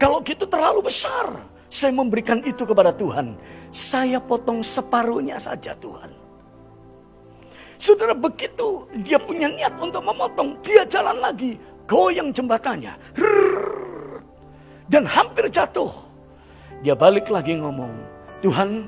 Kalau 0.00 0.24
gitu 0.24 0.48
terlalu 0.48 0.88
besar. 0.88 1.52
Saya 1.72 1.92
memberikan 1.92 2.40
itu 2.44 2.68
kepada 2.68 2.92
Tuhan. 2.92 3.36
Saya 3.72 4.20
potong 4.20 4.60
separuhnya 4.64 5.40
saja 5.40 5.72
Tuhan. 5.76 6.21
Saudara 7.82 8.14
begitu 8.14 8.86
dia 9.02 9.18
punya 9.18 9.50
niat 9.50 9.74
untuk 9.82 10.06
memotong. 10.06 10.54
Dia 10.62 10.86
jalan 10.86 11.18
lagi 11.18 11.58
goyang 11.90 12.30
jembatannya. 12.30 12.94
Dan 14.86 15.02
hampir 15.02 15.50
jatuh. 15.50 15.90
Dia 16.86 16.94
balik 16.94 17.26
lagi 17.26 17.58
ngomong, 17.58 17.90
Tuhan 18.38 18.86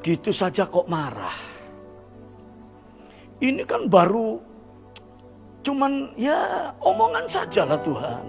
gitu 0.00 0.32
saja 0.32 0.64
kok 0.64 0.88
marah. 0.88 1.36
Ini 3.36 3.68
kan 3.68 3.84
baru 3.84 4.40
cuman 5.60 6.16
ya 6.16 6.72
omongan 6.80 7.28
saja 7.28 7.68
lah 7.68 7.80
Tuhan. 7.84 8.24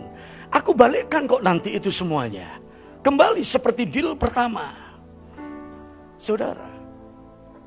Aku 0.51 0.75
balikkan 0.75 1.31
kok 1.31 1.43
nanti 1.47 1.79
itu 1.79 1.87
semuanya. 1.87 2.59
Kembali 2.99 3.39
seperti 3.39 3.87
deal 3.87 4.19
pertama. 4.19 4.67
Saudara, 6.19 6.71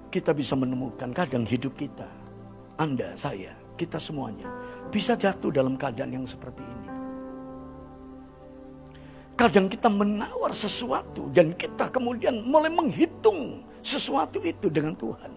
kita 0.08 0.32
bisa 0.32 0.56
menemukan 0.56 1.12
kadang 1.12 1.44
hidup 1.44 1.76
kita. 1.76 2.15
Anda, 2.76 3.16
saya, 3.16 3.56
kita 3.76 4.00
semuanya 4.00 4.48
bisa 4.88 5.16
jatuh 5.16 5.52
dalam 5.52 5.76
keadaan 5.76 6.12
yang 6.22 6.26
seperti 6.28 6.64
ini. 6.64 6.88
Kadang 9.36 9.68
kita 9.68 9.92
menawar 9.92 10.56
sesuatu 10.56 11.28
dan 11.28 11.52
kita 11.52 11.92
kemudian 11.92 12.40
mulai 12.48 12.72
menghitung 12.72 13.68
sesuatu 13.84 14.40
itu 14.40 14.72
dengan 14.72 14.96
Tuhan. 14.96 15.32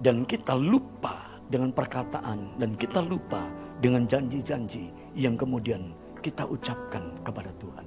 Dan 0.00 0.26
kita 0.26 0.58
lupa 0.58 1.38
dengan 1.46 1.70
perkataan 1.70 2.58
dan 2.58 2.74
kita 2.74 3.04
lupa 3.06 3.46
dengan 3.78 4.02
janji-janji 4.06 4.90
yang 5.14 5.38
kemudian 5.38 5.94
kita 6.18 6.42
ucapkan 6.42 7.22
kepada 7.22 7.54
Tuhan. 7.62 7.86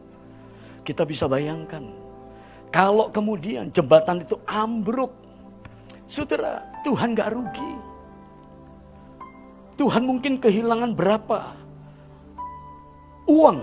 Kita 0.88 1.04
bisa 1.04 1.28
bayangkan 1.28 1.84
kalau 2.74 3.14
kemudian 3.14 3.70
jembatan 3.70 4.24
itu 4.24 4.40
ambruk, 4.50 5.12
saudara 6.10 6.64
Tuhan 6.82 7.14
gak 7.14 7.30
rugi. 7.36 7.93
Tuhan 9.74 10.06
mungkin 10.06 10.38
kehilangan 10.38 10.94
berapa 10.94 11.58
uang 13.26 13.60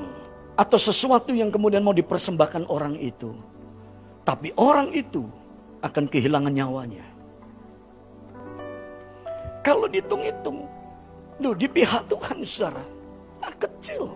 atau 0.58 0.78
sesuatu 0.78 1.32
yang 1.32 1.48
kemudian 1.48 1.80
mau 1.80 1.94
dipersembahkan 1.94 2.68
orang 2.68 2.98
itu. 2.98 3.32
Tapi 4.26 4.52
orang 4.58 4.92
itu 4.92 5.24
akan 5.80 6.04
kehilangan 6.10 6.52
nyawanya. 6.52 7.06
Kalau 9.60 9.88
dihitung-hitung, 9.88 10.64
loh 11.40 11.54
di 11.56 11.68
pihak 11.68 12.08
Tuhan 12.08 12.44
saudara, 12.44 12.84
ah, 13.44 13.54
kecil. 13.56 14.12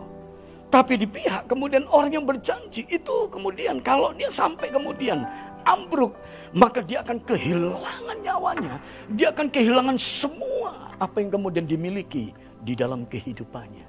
Tapi 0.68 0.98
di 0.98 1.06
pihak 1.06 1.46
kemudian 1.46 1.86
orang 1.86 2.10
yang 2.10 2.26
berjanji 2.26 2.82
itu 2.90 3.30
kemudian 3.30 3.78
kalau 3.78 4.10
dia 4.10 4.26
sampai 4.26 4.74
kemudian 4.74 5.22
ambruk, 5.64 6.14
maka 6.54 6.84
dia 6.84 7.00
akan 7.02 7.18
kehilangan 7.24 8.16
nyawanya. 8.22 8.74
Dia 9.12 9.32
akan 9.34 9.48
kehilangan 9.50 9.96
semua 9.98 10.94
apa 11.00 11.20
yang 11.20 11.34
kemudian 11.34 11.66
dimiliki 11.66 12.30
di 12.62 12.72
dalam 12.76 13.04
kehidupannya. 13.08 13.86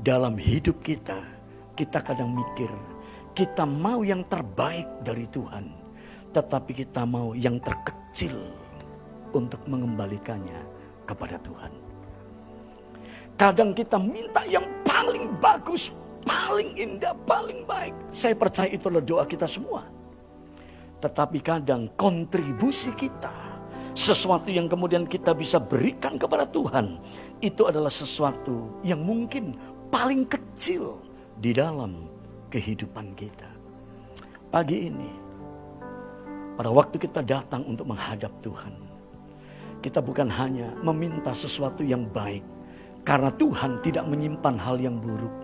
Dalam 0.00 0.38
hidup 0.40 0.80
kita, 0.80 1.20
kita 1.76 2.00
kadang 2.00 2.32
mikir, 2.32 2.70
kita 3.36 3.64
mau 3.64 4.04
yang 4.04 4.24
terbaik 4.28 4.88
dari 5.04 5.28
Tuhan, 5.28 5.68
tetapi 6.32 6.72
kita 6.84 7.04
mau 7.04 7.36
yang 7.36 7.60
terkecil 7.60 8.36
untuk 9.32 9.60
mengembalikannya 9.68 10.60
kepada 11.08 11.36
Tuhan. 11.40 11.72
Kadang 13.36 13.72
kita 13.72 13.96
minta 13.96 14.44
yang 14.44 14.64
paling 14.84 15.32
bagus, 15.40 15.90
paling 16.22 16.76
indah, 16.76 17.16
paling 17.24 17.64
baik. 17.64 17.96
Saya 18.12 18.36
percaya 18.36 18.68
itu 18.70 18.86
adalah 18.86 19.04
doa 19.04 19.24
kita 19.24 19.48
semua. 19.48 19.82
Tetapi 21.02 21.42
kadang 21.42 21.90
kontribusi 21.98 22.94
kita, 22.94 23.34
sesuatu 23.90 24.48
yang 24.48 24.70
kemudian 24.70 25.02
kita 25.02 25.34
bisa 25.34 25.58
berikan 25.58 26.14
kepada 26.14 26.46
Tuhan, 26.46 27.02
itu 27.42 27.66
adalah 27.66 27.90
sesuatu 27.90 28.78
yang 28.86 29.02
mungkin 29.02 29.58
paling 29.90 30.24
kecil 30.30 31.02
di 31.36 31.50
dalam 31.50 32.06
kehidupan 32.54 33.18
kita. 33.18 33.50
Pagi 34.46 34.88
ini, 34.88 35.10
pada 36.54 36.70
waktu 36.70 37.02
kita 37.02 37.26
datang 37.26 37.66
untuk 37.66 37.90
menghadap 37.90 38.30
Tuhan, 38.38 38.72
kita 39.82 39.98
bukan 39.98 40.30
hanya 40.30 40.70
meminta 40.86 41.34
sesuatu 41.34 41.82
yang 41.82 42.06
baik, 42.14 42.46
karena 43.02 43.34
Tuhan 43.34 43.82
tidak 43.82 44.06
menyimpan 44.06 44.54
hal 44.54 44.78
yang 44.78 45.02
buruk. 45.02 45.34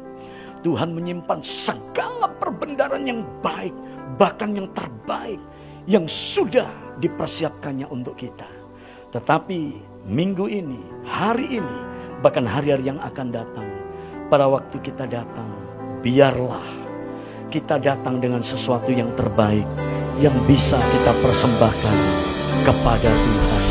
Tuhan 0.63 0.95
menyimpan 0.95 1.43
segala 1.43 2.31
perbendaharaan 2.39 3.07
yang 3.07 3.23
baik, 3.43 3.75
bahkan 4.21 4.55
yang 4.55 4.69
terbaik, 4.77 5.41
yang 5.89 6.05
sudah 6.05 6.69
dipersiapkannya 7.01 7.89
untuk 7.89 8.21
kita. 8.21 8.45
Tetapi 9.09 9.61
minggu 10.05 10.45
ini, 10.45 11.09
hari 11.09 11.57
ini, 11.57 11.79
bahkan 12.21 12.45
hari-hari 12.45 12.93
yang 12.93 13.01
akan 13.01 13.33
datang, 13.33 13.65
pada 14.29 14.45
waktu 14.53 14.77
kita 14.85 15.09
datang, 15.09 15.49
biarlah 16.05 16.69
kita 17.49 17.81
datang 17.81 18.21
dengan 18.21 18.45
sesuatu 18.45 18.93
yang 18.93 19.09
terbaik 19.17 19.65
yang 20.21 20.37
bisa 20.45 20.77
kita 20.77 21.13
persembahkan 21.25 21.99
kepada 22.69 23.09
Tuhan. 23.09 23.65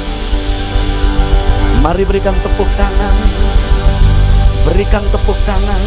Mari 1.86 2.01
berikan 2.01 2.34
tepuk 2.41 2.70
tangan. 2.74 3.15
Berikan 4.65 5.05
tepuk 5.13 5.38
tangan. 5.45 5.82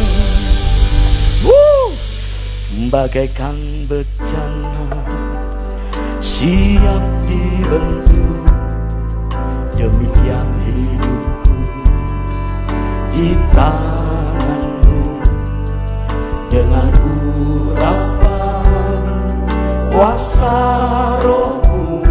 Woo! 1.43 1.91
Bagaikan 2.87 3.83
bencana 3.91 5.10
siap 6.21 7.01
dibentuk 7.25 8.45
demikian 9.73 10.47
hidupku. 10.61 11.57
Di 13.09 13.33
tanganmu 13.51 15.01
dengan 16.53 16.93
urapan 17.49 19.01
kuasa 19.89 20.61
rohmu 21.25 22.05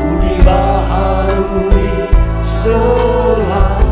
ku 0.00 0.08
dibaharui 0.24 1.92
selalu 2.40 3.87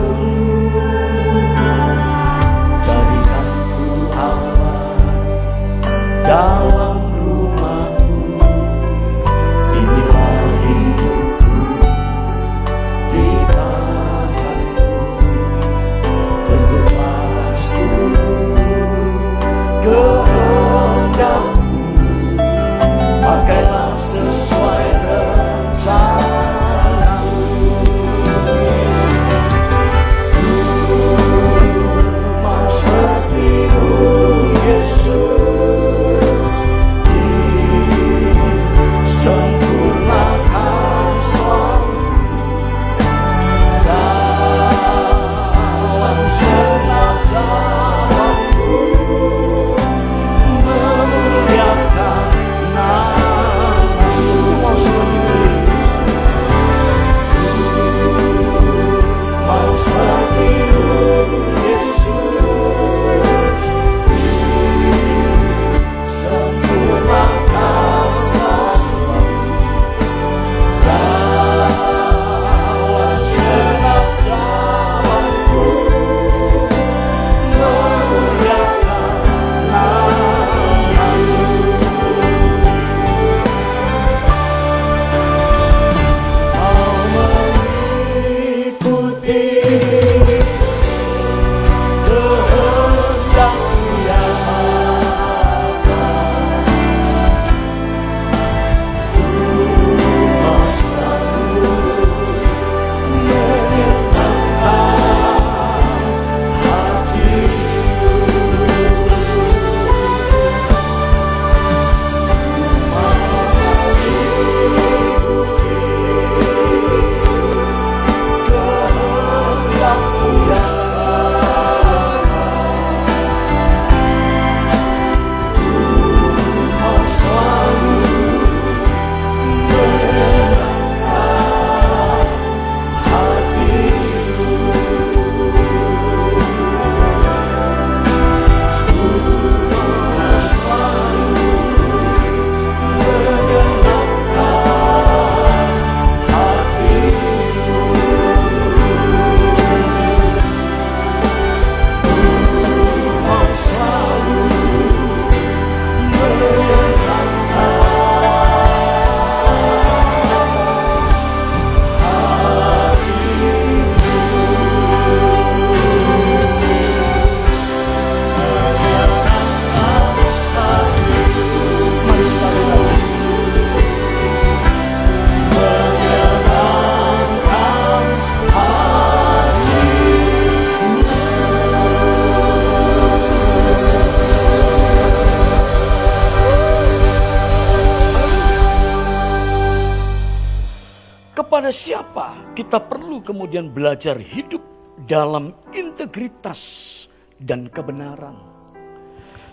kemudian 193.46 193.70
belajar 193.70 194.18
hidup 194.18 194.58
dalam 195.06 195.54
integritas 195.70 197.06
dan 197.38 197.70
kebenaran? 197.70 198.34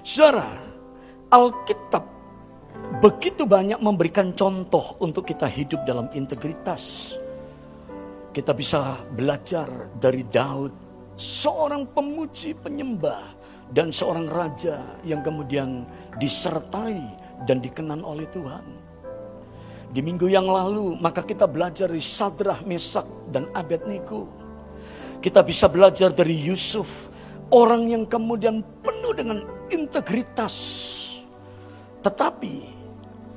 Saudara, 0.01 0.49
Alkitab 1.29 2.01
begitu 3.05 3.45
banyak 3.45 3.77
memberikan 3.77 4.33
contoh 4.33 4.97
untuk 4.97 5.29
kita 5.29 5.45
hidup 5.45 5.85
dalam 5.85 6.09
integritas 6.17 7.13
Kita 8.33 8.49
bisa 8.57 8.97
belajar 9.13 9.93
dari 10.01 10.25
Daud, 10.25 10.73
seorang 11.13 11.85
pemuji 11.93 12.57
penyembah 12.57 13.29
dan 13.69 13.93
seorang 13.93 14.25
raja 14.25 14.81
yang 15.05 15.21
kemudian 15.21 15.85
disertai 16.17 16.97
dan 17.45 17.61
dikenan 17.61 18.01
oleh 18.01 18.25
Tuhan. 18.33 18.82
Di 19.93 20.01
minggu 20.01 20.25
yang 20.25 20.49
lalu 20.49 20.97
maka 20.97 21.21
kita 21.21 21.45
belajar 21.45 21.85
dari 21.85 22.01
Sadrah, 22.01 22.65
Mesak 22.65 23.05
dan 23.29 23.45
Abednego. 23.53 24.25
Kita 25.21 25.45
bisa 25.45 25.69
belajar 25.69 26.09
dari 26.09 26.33
Yusuf, 26.33 27.13
orang 27.53 27.85
yang 27.85 28.03
kemudian 28.09 28.65
penuh 28.81 29.13
dengan 29.13 29.45
integritas. 29.69 30.55
Tetapi 32.01 32.55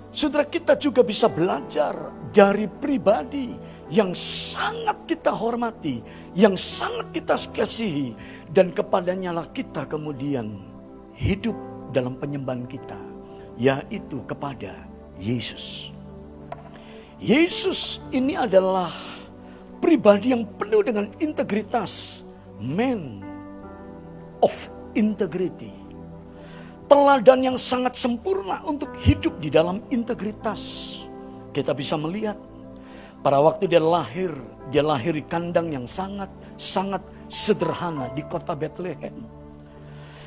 saudara 0.09 0.49
kita 0.49 0.81
juga 0.81 1.05
bisa 1.05 1.29
belajar 1.29 2.11
dari 2.33 2.67
pribadi 2.67 3.53
yang 3.93 4.17
sangat 4.17 5.07
kita 5.07 5.31
hormati, 5.31 6.03
yang 6.35 6.57
sangat 6.59 7.13
kita 7.15 7.37
kasihi, 7.53 8.17
dan 8.51 8.73
kepadanya 8.73 9.31
lah 9.31 9.47
kita 9.53 9.87
kemudian 9.87 10.59
hidup 11.15 11.55
dalam 11.95 12.19
penyembahan 12.19 12.67
kita, 12.67 12.99
yaitu 13.55 14.25
kepada 14.27 14.75
Yesus. 15.21 15.96
Yesus 17.17 18.05
ini 18.13 18.37
adalah 18.37 18.93
pribadi 19.81 20.37
yang 20.37 20.45
penuh 20.45 20.85
dengan 20.85 21.09
integritas, 21.17 22.21
man 22.61 23.25
of 24.45 24.53
integrity. 24.93 25.73
Teladan 26.87 27.41
yang 27.43 27.59
sangat 27.59 27.97
sempurna 27.97 28.61
untuk 28.69 28.93
hidup 29.01 29.41
di 29.41 29.49
dalam 29.49 29.81
integritas. 29.89 30.93
Kita 31.57 31.73
bisa 31.73 31.97
melihat 31.97 32.37
pada 33.25 33.41
waktu 33.41 33.65
dia 33.65 33.81
lahir, 33.81 34.31
dia 34.69 34.85
lahir 34.85 35.17
di 35.17 35.25
kandang 35.25 35.73
yang 35.73 35.89
sangat 35.89 36.29
sangat 36.61 37.01
sederhana 37.33 38.13
di 38.13 38.23
kota 38.29 38.53
Bethlehem. 38.53 39.25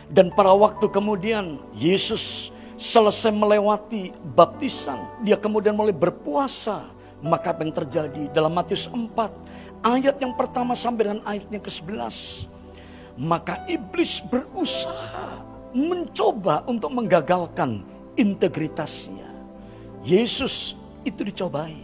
Dan 0.10 0.34
pada 0.34 0.58
waktu 0.58 0.90
kemudian 0.90 1.62
Yesus 1.78 2.50
selesai 2.80 3.36
melewati 3.36 4.16
baptisan, 4.16 5.20
dia 5.20 5.36
kemudian 5.36 5.76
mulai 5.76 5.92
berpuasa. 5.92 6.88
Maka 7.20 7.52
apa 7.52 7.68
yang 7.68 7.76
terjadi 7.76 8.32
dalam 8.32 8.56
Matius 8.56 8.88
4 8.88 9.12
ayat 9.84 10.16
yang 10.24 10.32
pertama 10.40 10.72
sampai 10.72 11.12
dengan 11.12 11.22
ayatnya 11.28 11.60
ke-11. 11.60 12.48
Maka 13.20 13.68
iblis 13.68 14.24
berusaha 14.24 15.44
mencoba 15.76 16.64
untuk 16.64 16.96
menggagalkan 16.96 17.84
integritasnya. 18.16 19.28
Yesus 20.00 20.80
itu 21.04 21.28
dicobai. 21.28 21.76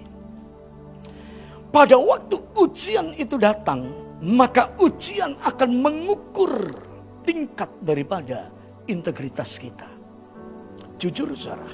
Pada 1.68 2.00
waktu 2.00 2.40
ujian 2.56 3.12
itu 3.20 3.36
datang, 3.36 3.92
maka 4.24 4.72
ujian 4.80 5.36
akan 5.44 5.70
mengukur 5.76 6.80
tingkat 7.28 7.68
daripada 7.84 8.48
integritas 8.88 9.60
kita. 9.60 9.95
Jujur 10.96 11.28
saudara, 11.36 11.68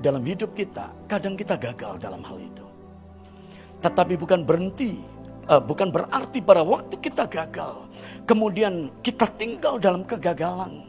dalam 0.00 0.24
hidup 0.24 0.56
kita 0.56 0.88
kadang 1.04 1.36
kita 1.36 1.60
gagal 1.60 2.00
dalam 2.00 2.24
hal 2.24 2.40
itu. 2.40 2.64
Tetapi 3.84 4.16
bukan 4.16 4.48
berhenti, 4.48 5.04
uh, 5.52 5.60
bukan 5.60 5.92
berarti 5.92 6.40
pada 6.40 6.64
waktu 6.64 6.96
kita 6.96 7.28
gagal, 7.28 7.84
kemudian 8.24 8.88
kita 9.04 9.28
tinggal 9.36 9.76
dalam 9.76 10.02
kegagalan. 10.08 10.88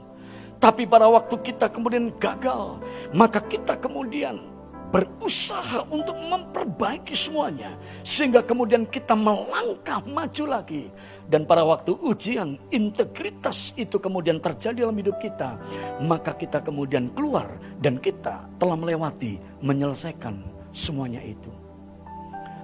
Tapi 0.58 0.90
pada 0.90 1.06
waktu 1.06 1.38
kita 1.44 1.70
kemudian 1.70 2.10
gagal, 2.18 2.82
maka 3.14 3.44
kita 3.44 3.78
kemudian 3.78 4.42
berusaha 4.88 5.84
untuk 5.92 6.16
memperbaiki 6.16 7.12
semuanya 7.12 7.76
sehingga 8.08 8.40
kemudian 8.40 8.88
kita 8.88 9.14
melangkah 9.14 10.00
maju 10.08 10.44
lagi. 10.48 10.88
Dan 11.28 11.44
pada 11.44 11.68
waktu 11.68 11.92
ujian 11.92 12.56
integritas 12.72 13.76
itu 13.76 14.00
kemudian 14.00 14.40
terjadi 14.40 14.88
dalam 14.88 14.96
hidup 14.96 15.20
kita 15.20 15.60
maka 16.00 16.32
kita 16.32 16.64
kemudian 16.64 17.12
keluar 17.12 17.60
dan 17.84 18.00
kita 18.00 18.48
telah 18.56 18.80
melewati 18.80 19.36
menyelesaikan 19.60 20.40
semuanya 20.72 21.20
itu. 21.20 21.52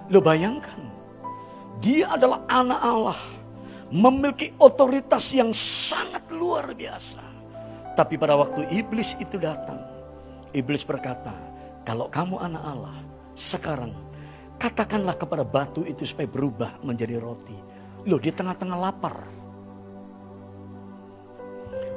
Lo 0.07 0.23
bayangkan 0.23 0.79
dia 1.83 2.07
adalah 2.15 2.47
anak 2.47 2.79
Allah 2.79 3.19
memiliki 3.91 4.55
otoritas 4.57 5.35
yang 5.35 5.51
sangat 5.51 6.23
luar 6.31 6.71
biasa. 6.71 7.19
Tapi 7.93 8.17
pada 8.17 8.33
waktu 8.39 8.65
iblis 8.73 9.13
itu 9.21 9.37
datang 9.37 9.93
iblis 10.53 10.85
berkata 10.85 11.52
kalau 11.83 12.07
kamu 12.07 12.39
anak 12.39 12.63
Allah, 12.63 12.97
sekarang 13.35 13.91
katakanlah 14.55 15.19
kepada 15.19 15.43
batu 15.43 15.83
itu 15.83 16.07
supaya 16.07 16.27
berubah 16.31 16.79
menjadi 16.79 17.19
roti. 17.19 17.55
Loh 18.07 18.19
di 18.19 18.31
tengah-tengah 18.31 18.79
lapar. 18.79 19.15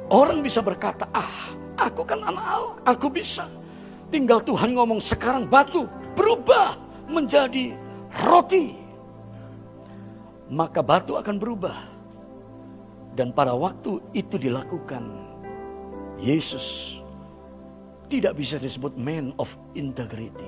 Orang 0.07 0.39
bisa 0.43 0.63
berkata, 0.63 1.07
ah 1.11 1.55
aku 1.79 2.03
kan 2.03 2.19
anak 2.23 2.45
Allah, 2.45 2.75
aku 2.83 3.07
bisa. 3.11 3.47
Tinggal 4.07 4.39
Tuhan 4.43 4.75
ngomong 4.75 5.03
sekarang 5.03 5.47
batu 5.47 5.87
berubah 6.15 6.79
menjadi 7.07 7.75
roti. 8.27 8.75
Maka 10.47 10.79
batu 10.79 11.19
akan 11.19 11.35
berubah. 11.39 11.75
Dan 13.15 13.35
pada 13.35 13.51
waktu 13.55 13.99
itu 14.15 14.39
dilakukan, 14.39 15.03
Yesus 16.21 16.96
tidak 18.07 18.39
bisa 18.39 18.55
disebut 18.55 18.95
man 18.95 19.35
of 19.35 19.55
integrity. 19.75 20.47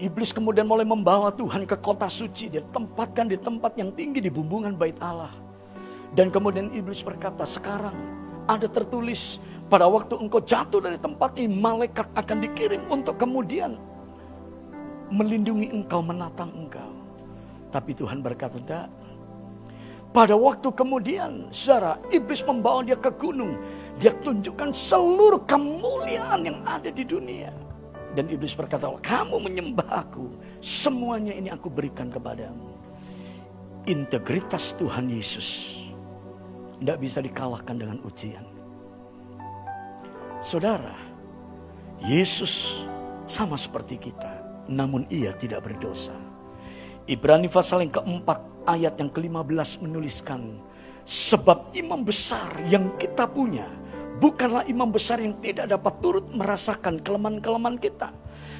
Iblis 0.00 0.32
kemudian 0.32 0.64
mulai 0.64 0.88
membawa 0.88 1.28
Tuhan 1.28 1.68
ke 1.68 1.76
kota 1.76 2.08
suci. 2.08 2.48
Dia 2.48 2.64
tempatkan 2.72 3.28
di 3.28 3.36
tempat 3.36 3.76
yang 3.76 3.92
tinggi 3.92 4.24
di 4.24 4.32
bumbungan 4.32 4.72
bait 4.72 4.96
Allah. 4.96 5.28
Dan 6.16 6.32
kemudian 6.32 6.72
iblis 6.72 7.04
berkata, 7.04 7.44
sekarang 7.44 7.92
ada 8.48 8.64
tertulis 8.64 9.38
pada 9.68 9.84
waktu 9.86 10.16
engkau 10.16 10.40
jatuh 10.40 10.80
dari 10.80 10.96
tempat 10.96 11.36
ini, 11.36 11.52
malaikat 11.52 12.08
akan 12.16 12.38
dikirim 12.42 12.82
untuk 12.88 13.20
kemudian 13.20 13.76
melindungi 15.12 15.68
engkau, 15.68 16.00
menatang 16.00 16.50
engkau. 16.56 16.90
Tapi 17.68 17.92
Tuhan 17.94 18.24
berkata, 18.24 18.56
tidak. 18.56 18.88
Pada 20.10 20.34
waktu 20.34 20.74
kemudian, 20.74 21.46
saudara, 21.54 22.02
iblis 22.10 22.42
membawa 22.42 22.82
dia 22.82 22.98
ke 22.98 23.14
gunung. 23.14 23.54
Dia 24.02 24.10
tunjukkan 24.10 24.74
seluruh 24.74 25.46
kemuliaan 25.46 26.42
yang 26.42 26.58
ada 26.66 26.90
di 26.90 27.06
dunia. 27.06 27.54
Dan 28.18 28.26
iblis 28.26 28.58
berkata, 28.58 28.90
kamu 28.90 29.38
menyembah 29.38 29.86
aku. 29.86 30.34
Semuanya 30.58 31.30
ini 31.30 31.46
aku 31.46 31.70
berikan 31.70 32.10
kepadamu. 32.10 32.74
Integritas 33.86 34.74
Tuhan 34.74 35.06
Yesus. 35.14 35.78
Tidak 36.82 36.98
bisa 36.98 37.22
dikalahkan 37.22 37.78
dengan 37.78 38.02
ujian. 38.02 38.42
Saudara, 40.42 40.98
Yesus 42.02 42.82
sama 43.30 43.54
seperti 43.54 44.10
kita. 44.10 44.42
Namun 44.66 45.06
ia 45.06 45.30
tidak 45.38 45.70
berdosa. 45.70 46.18
Ibrani 47.06 47.46
pasal 47.46 47.86
yang 47.86 47.94
keempat 47.94 48.49
ayat 48.70 48.94
yang 49.02 49.10
ke-15 49.10 49.82
menuliskan. 49.82 50.62
Sebab 51.02 51.74
imam 51.74 52.06
besar 52.06 52.46
yang 52.70 52.94
kita 52.94 53.26
punya 53.26 53.66
bukanlah 54.20 54.68
imam 54.68 54.92
besar 54.92 55.18
yang 55.18 55.34
tidak 55.40 55.66
dapat 55.66 55.94
turut 55.98 56.28
merasakan 56.30 57.00
kelemahan-kelemahan 57.00 57.80
kita. 57.80 58.12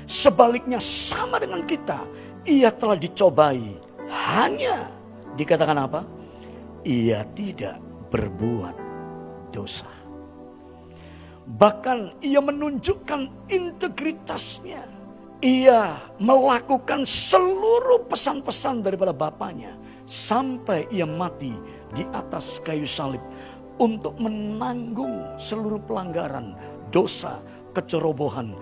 Sebaliknya 0.08 0.80
sama 0.82 1.38
dengan 1.38 1.62
kita, 1.62 2.02
ia 2.48 2.72
telah 2.72 2.96
dicobai. 2.96 3.78
Hanya 4.10 4.90
dikatakan 5.38 5.78
apa? 5.78 6.00
Ia 6.82 7.22
tidak 7.36 7.78
berbuat 8.10 8.74
dosa. 9.54 9.86
Bahkan 11.46 12.24
ia 12.24 12.40
menunjukkan 12.42 13.50
integritasnya. 13.52 14.82
Ia 15.40 16.12
melakukan 16.20 17.08
seluruh 17.08 18.04
pesan-pesan 18.10 18.84
daripada 18.84 19.14
Bapaknya. 19.14 19.72
Sampai 20.10 20.90
ia 20.90 21.06
mati 21.06 21.54
di 21.94 22.02
atas 22.10 22.58
kayu 22.58 22.82
salib 22.82 23.22
untuk 23.78 24.18
menanggung 24.18 25.38
seluruh 25.38 25.78
pelanggaran, 25.86 26.58
dosa, 26.90 27.38
kecerobohan, 27.70 28.58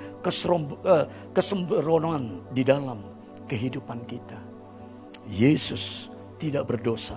eh, 0.84 1.08
kesembronoan 1.32 2.44
di 2.52 2.60
dalam 2.60 3.00
kehidupan 3.48 4.04
kita. 4.04 4.36
Yesus 5.24 6.12
tidak 6.36 6.68
berdosa 6.68 7.16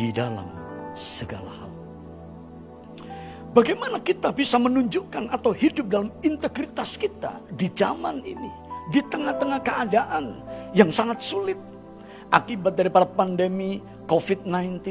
di 0.00 0.08
dalam 0.08 0.48
segala 0.96 1.52
hal. 1.60 1.72
Bagaimana 3.52 4.00
kita 4.00 4.32
bisa 4.32 4.56
menunjukkan 4.56 5.32
atau 5.32 5.52
hidup 5.52 5.88
dalam 5.88 6.08
integritas 6.24 6.96
kita 6.96 7.44
di 7.52 7.68
zaman 7.72 8.24
ini, 8.24 8.52
di 8.88 9.04
tengah-tengah 9.04 9.60
keadaan 9.60 10.40
yang 10.72 10.88
sangat 10.88 11.20
sulit 11.20 11.56
akibat 12.36 12.76
daripada 12.76 13.08
pandemi 13.08 13.80
COVID-19, 14.04 14.84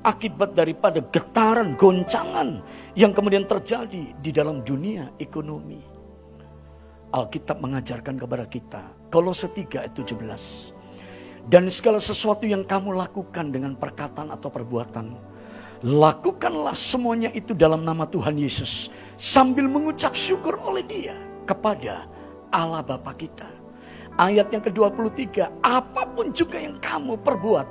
akibat 0.00 0.56
daripada 0.56 1.04
getaran, 1.12 1.76
goncangan 1.76 2.64
yang 2.96 3.12
kemudian 3.12 3.44
terjadi 3.44 4.16
di 4.16 4.30
dalam 4.32 4.64
dunia 4.64 5.12
ekonomi. 5.20 5.84
Alkitab 7.12 7.60
mengajarkan 7.60 8.16
kepada 8.16 8.44
kita, 8.48 8.82
Kolose 9.12 9.52
3 9.52 9.84
ayat 9.84 9.92
17. 9.96 11.48
Dan 11.48 11.68
segala 11.72 11.96
sesuatu 11.96 12.44
yang 12.44 12.64
kamu 12.64 12.92
lakukan 12.92 13.48
dengan 13.48 13.72
perkataan 13.72 14.28
atau 14.28 14.52
perbuatan, 14.52 15.16
lakukanlah 15.80 16.76
semuanya 16.76 17.32
itu 17.32 17.56
dalam 17.56 17.80
nama 17.80 18.04
Tuhan 18.04 18.36
Yesus 18.36 18.92
sambil 19.16 19.64
mengucap 19.64 20.12
syukur 20.12 20.60
oleh 20.60 20.84
Dia 20.84 21.16
kepada 21.48 22.04
Allah 22.52 22.84
Bapa 22.84 23.16
kita. 23.16 23.57
Ayat 24.18 24.50
yang 24.50 24.62
ke-23, 24.66 25.46
apa 25.62 26.02
pun 26.10 26.34
juga 26.34 26.58
yang 26.58 26.74
kamu 26.82 27.22
perbuat, 27.22 27.66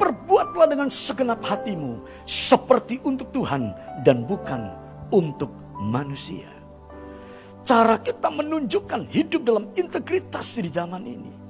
perbuatlah 0.00 0.64
dengan 0.64 0.88
segenap 0.88 1.44
hatimu 1.44 2.00
seperti 2.24 3.04
untuk 3.04 3.28
Tuhan 3.36 3.76
dan 4.00 4.24
bukan 4.24 4.72
untuk 5.12 5.52
manusia. 5.76 6.48
Cara 7.60 8.00
kita 8.00 8.32
menunjukkan 8.32 9.12
hidup 9.12 9.44
dalam 9.44 9.68
integritas 9.76 10.56
di 10.56 10.72
zaman 10.72 11.04
ini 11.04 11.40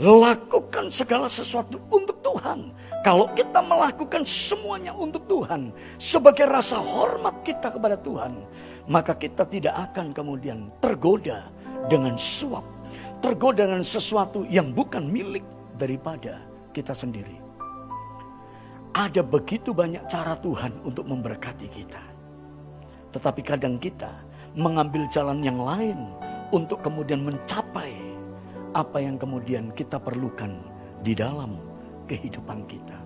Lakukan 0.00 0.88
segala 0.88 1.28
sesuatu 1.28 1.76
untuk 1.92 2.24
Tuhan. 2.24 2.72
Kalau 3.04 3.28
kita 3.36 3.60
melakukan 3.60 4.24
semuanya 4.24 4.96
untuk 4.96 5.28
Tuhan, 5.28 5.76
sebagai 6.00 6.48
rasa 6.48 6.80
hormat 6.80 7.44
kita 7.44 7.68
kepada 7.68 8.00
Tuhan, 8.00 8.40
maka 8.88 9.12
kita 9.12 9.44
tidak 9.44 9.92
akan 9.92 10.16
kemudian 10.16 10.72
tergoda 10.80 11.52
dengan 11.92 12.16
suap, 12.16 12.64
tergoda 13.20 13.68
dengan 13.68 13.84
sesuatu 13.84 14.48
yang 14.48 14.72
bukan 14.72 15.04
milik 15.04 15.44
daripada 15.76 16.40
kita 16.72 16.96
sendiri. 16.96 17.36
Ada 18.90 19.22
begitu 19.22 19.70
banyak 19.70 20.02
cara 20.10 20.34
Tuhan 20.34 20.82
untuk 20.82 21.06
memberkati 21.06 21.68
kita, 21.70 22.02
tetapi 23.14 23.40
kadang 23.46 23.78
kita 23.78 24.10
mengambil 24.58 25.06
jalan 25.06 25.44
yang 25.46 25.62
lain 25.62 26.10
untuk 26.50 26.82
kemudian 26.82 27.22
mencapai 27.22 27.94
apa 28.74 28.98
yang 28.98 29.14
kemudian 29.14 29.70
kita 29.78 30.02
perlukan 30.02 30.58
di 31.06 31.14
dalam 31.14 31.54
kehidupan 32.10 32.66
kita. 32.66 32.98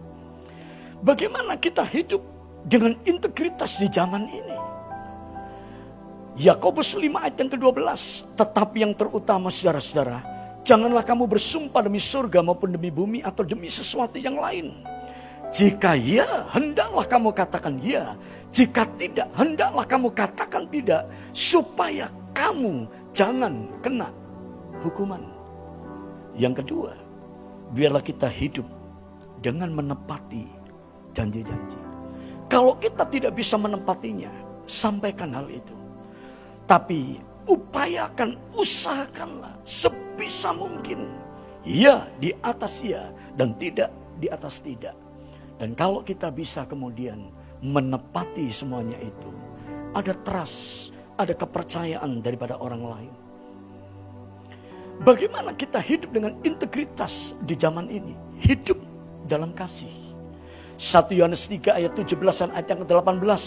Bagaimana 1.04 1.60
kita 1.60 1.84
hidup 1.84 2.24
dengan 2.64 2.96
integritas 3.04 3.76
di 3.76 3.92
zaman 3.92 4.24
ini? 4.24 4.63
Yakobus 6.34 6.98
5 6.98 7.14
ayat 7.14 7.36
yang 7.38 7.50
ke-12, 7.54 7.86
tetapi 8.34 8.82
yang 8.82 8.90
terutama 8.90 9.54
saudara-saudara, 9.54 10.18
janganlah 10.66 11.06
kamu 11.06 11.30
bersumpah 11.30 11.86
demi 11.86 12.02
surga 12.02 12.42
maupun 12.42 12.74
demi 12.74 12.90
bumi 12.90 13.22
atau 13.22 13.46
demi 13.46 13.70
sesuatu 13.70 14.18
yang 14.18 14.34
lain. 14.34 14.74
Jika 15.54 15.94
ya, 15.94 16.50
hendaklah 16.50 17.06
kamu 17.06 17.30
katakan 17.30 17.78
ya. 17.78 18.18
Jika 18.50 18.82
tidak, 18.98 19.30
hendaklah 19.38 19.86
kamu 19.86 20.10
katakan 20.10 20.66
tidak. 20.66 21.06
Supaya 21.30 22.10
kamu 22.34 22.90
jangan 23.14 23.70
kena 23.78 24.10
hukuman. 24.82 25.22
Yang 26.34 26.66
kedua, 26.66 26.98
biarlah 27.70 28.02
kita 28.02 28.26
hidup 28.26 28.66
dengan 29.38 29.70
menepati 29.70 30.50
janji-janji. 31.14 31.78
Kalau 32.50 32.74
kita 32.82 33.06
tidak 33.06 33.38
bisa 33.38 33.54
menempatinya, 33.54 34.34
sampaikan 34.66 35.30
hal 35.38 35.46
itu. 35.46 35.83
Tapi 36.64 37.20
upayakan, 37.44 38.40
usahakanlah 38.56 39.60
sebisa 39.64 40.52
mungkin. 40.56 41.08
Ya 41.64 42.08
di 42.20 42.32
atas 42.44 42.84
ya 42.84 43.08
dan 43.36 43.56
tidak 43.56 43.88
di 44.20 44.28
atas 44.28 44.60
tidak. 44.60 44.92
Dan 45.56 45.72
kalau 45.72 46.04
kita 46.04 46.28
bisa 46.28 46.68
kemudian 46.68 47.32
menepati 47.64 48.52
semuanya 48.52 49.00
itu, 49.00 49.32
ada 49.96 50.12
trust, 50.12 50.92
ada 51.16 51.32
kepercayaan 51.32 52.20
daripada 52.20 52.60
orang 52.60 52.82
lain. 52.84 53.14
Bagaimana 55.02 55.56
kita 55.56 55.82
hidup 55.82 56.14
dengan 56.14 56.38
integritas 56.46 57.34
di 57.42 57.58
zaman 57.58 57.90
ini? 57.90 58.14
Hidup 58.38 58.78
dalam 59.26 59.50
kasih. 59.56 59.90
1 60.78 61.14
Yohanes 61.14 61.46
3 61.50 61.80
ayat 61.80 61.92
17 61.94 62.14
dan 62.18 62.50
ayat 62.54 62.66
yang 62.70 62.80
ke-18. 62.82 63.42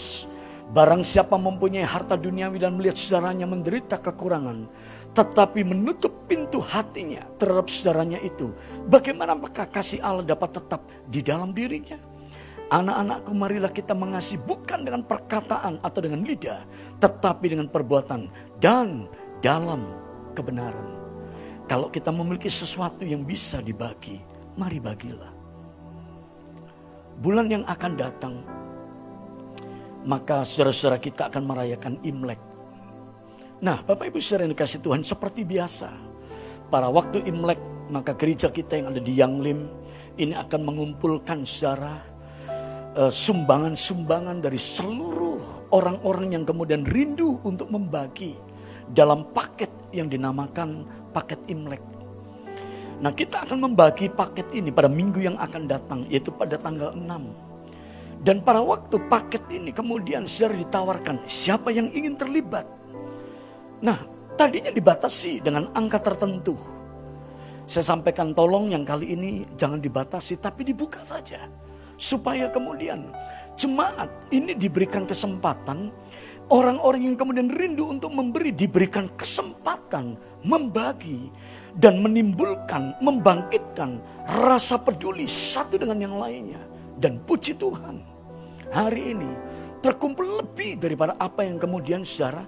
Barang 0.68 1.00
siapa 1.00 1.40
mempunyai 1.40 1.80
harta 1.80 2.12
duniawi 2.12 2.60
dan 2.60 2.76
melihat 2.76 3.00
saudaranya 3.00 3.48
menderita 3.48 3.96
kekurangan, 3.96 4.68
tetapi 5.16 5.64
menutup 5.64 6.28
pintu 6.28 6.60
hatinya 6.60 7.24
terhadap 7.40 7.72
saudaranya 7.72 8.20
itu, 8.20 8.52
bagaimana 8.84 9.32
apakah 9.32 9.64
kasih 9.64 10.04
Allah 10.04 10.28
dapat 10.28 10.60
tetap 10.60 10.84
di 11.08 11.24
dalam 11.24 11.56
dirinya? 11.56 11.96
Anak-anakku 12.68 13.32
marilah 13.32 13.72
kita 13.72 13.96
mengasihi 13.96 14.44
bukan 14.44 14.84
dengan 14.84 15.00
perkataan 15.00 15.80
atau 15.80 16.00
dengan 16.04 16.20
lidah, 16.20 16.68
tetapi 17.00 17.48
dengan 17.48 17.64
perbuatan 17.72 18.28
dan 18.60 19.08
dalam 19.40 19.88
kebenaran. 20.36 21.00
Kalau 21.64 21.88
kita 21.88 22.12
memiliki 22.12 22.52
sesuatu 22.52 23.08
yang 23.08 23.24
bisa 23.24 23.64
dibagi, 23.64 24.20
mari 24.60 24.84
bagilah. 24.84 25.32
Bulan 27.24 27.48
yang 27.48 27.64
akan 27.64 27.92
datang, 27.96 28.44
maka 30.06 30.46
saudara-saudara 30.46 31.00
kita 31.02 31.32
akan 31.32 31.42
merayakan 31.42 31.94
Imlek. 32.06 32.38
Nah, 33.58 33.82
Bapak 33.82 34.14
Ibu 34.14 34.22
saudara 34.22 34.46
yang 34.46 34.54
dikasih 34.54 34.78
Tuhan 34.84 35.02
seperti 35.02 35.42
biasa. 35.42 35.90
Pada 36.70 36.86
waktu 36.92 37.26
Imlek, 37.26 37.58
maka 37.90 38.14
gereja 38.14 38.52
kita 38.52 38.78
yang 38.78 38.94
ada 38.94 39.00
di 39.02 39.18
Yanglim 39.18 39.66
ini 40.20 40.34
akan 40.36 40.60
mengumpulkan 40.62 41.42
saudara 41.42 41.98
eh, 42.94 43.10
sumbangan-sumbangan 43.10 44.38
dari 44.44 44.60
seluruh 44.60 45.72
orang-orang 45.74 46.38
yang 46.38 46.44
kemudian 46.46 46.84
rindu 46.86 47.40
untuk 47.42 47.72
membagi 47.72 48.36
dalam 48.92 49.26
paket 49.32 49.70
yang 49.90 50.06
dinamakan 50.06 50.84
paket 51.10 51.40
Imlek. 51.48 51.82
Nah 52.98 53.14
kita 53.14 53.46
akan 53.46 53.70
membagi 53.70 54.10
paket 54.10 54.50
ini 54.54 54.74
pada 54.74 54.90
minggu 54.90 55.22
yang 55.22 55.36
akan 55.38 55.70
datang 55.70 56.00
yaitu 56.10 56.34
pada 56.34 56.58
tanggal 56.58 56.90
6. 56.94 57.47
Dan 58.18 58.42
pada 58.42 58.60
waktu 58.60 58.98
paket 59.06 59.46
ini 59.48 59.70
kemudian 59.70 60.26
secara 60.26 60.58
ditawarkan 60.58 61.22
siapa 61.24 61.70
yang 61.70 61.88
ingin 61.94 62.18
terlibat. 62.18 62.66
Nah 63.78 63.98
tadinya 64.34 64.74
dibatasi 64.74 65.42
dengan 65.42 65.70
angka 65.72 66.02
tertentu. 66.02 66.58
Saya 67.68 67.84
sampaikan 67.84 68.32
tolong 68.32 68.72
yang 68.72 68.82
kali 68.82 69.12
ini 69.12 69.30
jangan 69.54 69.78
dibatasi 69.78 70.40
tapi 70.40 70.66
dibuka 70.66 71.04
saja. 71.06 71.46
Supaya 71.98 72.50
kemudian 72.50 73.10
jemaat 73.58 74.10
ini 74.30 74.54
diberikan 74.54 75.06
kesempatan 75.06 75.90
Orang-orang 76.48 77.12
yang 77.12 77.16
kemudian 77.20 77.52
rindu 77.52 77.92
untuk 77.92 78.08
memberi 78.08 78.56
diberikan 78.56 79.04
kesempatan 79.20 80.16
membagi 80.40 81.28
dan 81.76 82.00
menimbulkan, 82.00 82.96
membangkitkan 83.04 84.00
rasa 84.48 84.80
peduli 84.80 85.28
satu 85.28 85.76
dengan 85.76 86.00
yang 86.00 86.16
lainnya. 86.16 86.64
Dan 86.96 87.20
puji 87.20 87.52
Tuhan, 87.52 88.00
hari 88.72 89.16
ini 89.16 89.30
terkumpul 89.78 90.42
lebih 90.42 90.78
daripada 90.80 91.14
apa 91.16 91.46
yang 91.46 91.56
kemudian 91.56 92.02
secara 92.02 92.44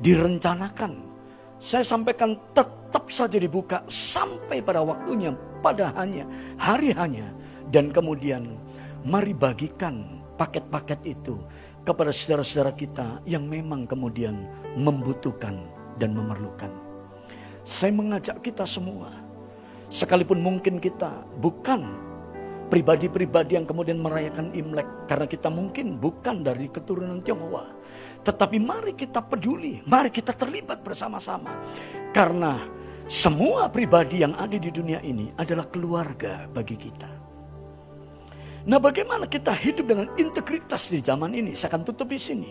direncanakan. 0.00 1.14
Saya 1.58 1.86
sampaikan 1.86 2.36
tetap 2.52 3.06
saja 3.08 3.38
dibuka 3.38 3.86
sampai 3.86 4.60
pada 4.60 4.82
waktunya, 4.82 5.32
pada 5.62 5.94
hanya 5.96 6.26
hari 6.58 6.92
hanya. 6.92 7.30
Dan 7.70 7.88
kemudian 7.90 8.58
mari 9.06 9.32
bagikan 9.32 10.20
paket-paket 10.36 11.00
itu 11.16 11.40
kepada 11.86 12.10
saudara-saudara 12.10 12.74
kita 12.74 13.22
yang 13.24 13.46
memang 13.46 13.86
kemudian 13.88 14.44
membutuhkan 14.76 15.62
dan 15.96 16.10
memerlukan. 16.12 16.70
Saya 17.64 17.96
mengajak 17.96 18.44
kita 18.44 18.68
semua, 18.68 19.08
sekalipun 19.88 20.42
mungkin 20.42 20.76
kita 20.76 21.24
bukan 21.40 21.86
pribadi-pribadi 22.68 23.56
yang 23.60 23.66
kemudian 23.68 24.00
merayakan 24.00 24.50
Imlek 24.56 25.06
karena 25.06 25.26
kita 25.28 25.48
mungkin 25.52 26.00
bukan 26.00 26.42
dari 26.42 26.68
keturunan 26.72 27.20
Tionghoa. 27.20 27.70
Tetapi 28.24 28.56
mari 28.56 28.96
kita 28.96 29.20
peduli, 29.20 29.84
mari 29.84 30.08
kita 30.08 30.32
terlibat 30.32 30.80
bersama-sama. 30.80 31.52
Karena 32.10 32.56
semua 33.04 33.68
pribadi 33.68 34.24
yang 34.24 34.32
ada 34.34 34.56
di 34.56 34.72
dunia 34.72 34.98
ini 35.04 35.28
adalah 35.36 35.68
keluarga 35.68 36.48
bagi 36.48 36.76
kita. 36.80 37.10
Nah 38.64 38.80
bagaimana 38.80 39.28
kita 39.28 39.52
hidup 39.52 39.84
dengan 39.84 40.08
integritas 40.16 40.88
di 40.88 41.04
zaman 41.04 41.36
ini? 41.36 41.52
Saya 41.52 41.76
akan 41.76 41.84
tutup 41.84 42.08
di 42.08 42.16
sini. 42.16 42.50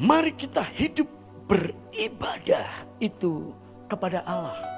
Mari 0.00 0.32
kita 0.32 0.64
hidup 0.64 1.06
beribadah 1.44 2.88
itu 2.98 3.52
kepada 3.84 4.24
Allah. 4.24 4.73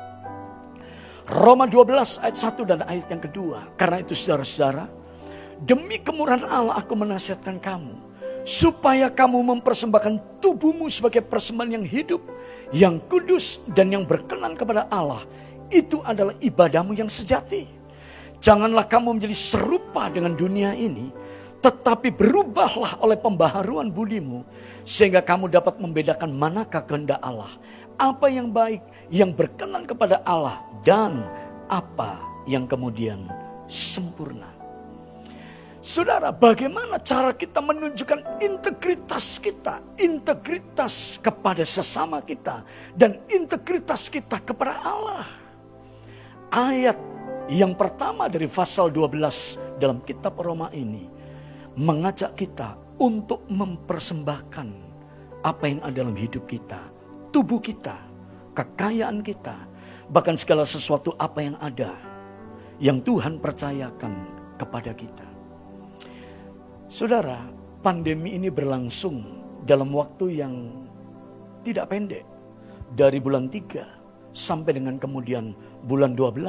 Roma 1.27 1.67
12 1.67 2.23
ayat 2.23 2.39
1 2.39 2.71
dan 2.71 2.81
ayat 2.87 3.07
yang 3.11 3.23
kedua. 3.23 3.67
Karena 3.75 3.99
itu 3.99 4.15
saudara-saudara, 4.15 4.87
demi 5.59 5.99
kemurahan 5.99 6.47
Allah 6.47 6.79
aku 6.79 6.95
menasihatkan 6.95 7.59
kamu. 7.59 8.07
Supaya 8.47 9.11
kamu 9.11 9.43
mempersembahkan 9.59 10.39
tubuhmu 10.39 10.87
sebagai 10.87 11.19
persembahan 11.27 11.83
yang 11.83 11.87
hidup, 11.87 12.23
yang 12.71 13.03
kudus 13.11 13.59
dan 13.75 13.91
yang 13.91 14.07
berkenan 14.07 14.55
kepada 14.55 14.87
Allah. 14.87 15.27
Itu 15.67 15.99
adalah 16.07 16.39
ibadahmu 16.39 16.95
yang 16.95 17.11
sejati. 17.11 17.67
Janganlah 18.39 18.87
kamu 18.87 19.19
menjadi 19.19 19.35
serupa 19.35 20.07
dengan 20.07 20.39
dunia 20.39 20.79
ini, 20.79 21.11
tetapi 21.59 22.15
berubahlah 22.15 23.03
oleh 23.03 23.19
pembaharuan 23.19 23.91
budimu, 23.91 24.47
sehingga 24.87 25.19
kamu 25.27 25.51
dapat 25.51 25.83
membedakan 25.83 26.31
manakah 26.31 26.87
kehendak 26.87 27.19
Allah, 27.19 27.51
apa 27.97 28.29
yang 28.29 28.53
baik, 28.53 28.85
yang 29.09 29.33
berkenan 29.33 29.89
kepada 29.89 30.21
Allah, 30.25 30.63
dan 30.85 31.25
apa 31.69 32.21
yang 32.45 32.69
kemudian 32.69 33.27
sempurna. 33.67 34.53
Saudara, 35.87 36.35
bagaimana 36.35 36.99
cara 36.99 37.31
kita 37.31 37.63
menunjukkan 37.63 38.43
integritas 38.43 39.39
kita, 39.39 39.79
integritas 39.95 41.15
kepada 41.23 41.63
sesama 41.63 42.19
kita, 42.27 42.67
dan 42.99 43.23
integritas 43.31 44.11
kita 44.11 44.43
kepada 44.43 44.83
Allah? 44.83 45.27
Ayat 46.51 46.99
yang 47.47 47.79
pertama 47.79 48.27
dari 48.27 48.51
pasal 48.51 48.91
12 48.91 49.79
dalam 49.79 50.03
kitab 50.03 50.35
Roma 50.43 50.75
ini 50.75 51.07
mengajak 51.79 52.35
kita 52.35 52.75
untuk 52.99 53.47
mempersembahkan 53.47 54.69
apa 55.47 55.65
yang 55.71 55.81
ada 55.87 56.03
dalam 56.03 56.19
hidup 56.19 56.51
kita, 56.51 56.83
tubuh 57.37 57.61
kita, 57.61 58.01
kekayaan 58.57 59.21
kita, 59.21 59.69
bahkan 60.09 60.41
segala 60.41 60.65
sesuatu 60.65 61.13
apa 61.21 61.45
yang 61.45 61.57
ada 61.61 61.93
yang 62.81 63.05
Tuhan 63.05 63.37
percayakan 63.45 64.25
kepada 64.57 64.97
kita. 64.97 65.29
Saudara, 66.89 67.45
pandemi 67.85 68.41
ini 68.41 68.49
berlangsung 68.49 69.21
dalam 69.69 69.93
waktu 69.93 70.41
yang 70.41 70.55
tidak 71.61 71.93
pendek. 71.93 72.25
Dari 72.97 73.21
bulan 73.21 73.53
3 73.53 74.33
sampai 74.33 74.81
dengan 74.81 74.97
kemudian 74.97 75.53
bulan 75.85 76.17
12. 76.17 76.41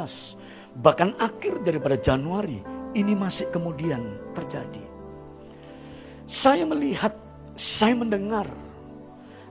Bahkan 0.79 1.19
akhir 1.19 1.67
daripada 1.67 1.99
Januari 1.99 2.63
ini 2.95 3.11
masih 3.11 3.51
kemudian 3.51 4.21
terjadi. 4.31 4.85
Saya 6.29 6.63
melihat, 6.63 7.11
saya 7.57 7.91
mendengar 7.97 8.47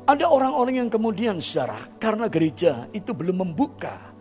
ada 0.06 0.30
orang-orang 0.30 0.86
yang 0.86 0.90
kemudian 0.90 1.42
saudara 1.42 1.82
karena 1.98 2.30
gereja 2.30 2.86
itu 2.94 3.10
belum 3.10 3.42
membuka. 3.42 4.14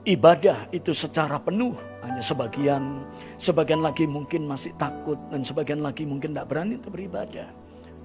Ibadah 0.00 0.72
itu 0.72 0.96
secara 0.96 1.36
penuh 1.40 1.76
hanya 2.00 2.24
sebagian 2.24 3.04
sebagian 3.36 3.84
lagi 3.84 4.08
mungkin 4.08 4.48
masih 4.48 4.72
takut 4.80 5.20
dan 5.28 5.44
sebagian 5.44 5.84
lagi 5.84 6.08
mungkin 6.08 6.32
tidak 6.32 6.48
berani 6.48 6.80
untuk 6.80 6.96
beribadah. 6.96 7.48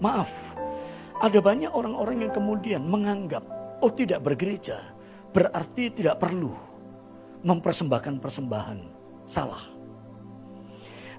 Maaf 0.03 0.27
ada 1.23 1.39
banyak 1.39 1.71
orang-orang 1.71 2.27
yang 2.27 2.33
kemudian 2.35 2.83
menganggap 2.83 3.43
oh 3.79 3.91
tidak 3.91 4.27
bergereja 4.27 4.75
berarti 5.31 5.91
tidak 5.91 6.19
perlu 6.19 6.51
mempersembahkan 7.47 8.19
persembahan 8.19 8.79
salah. 9.23 9.63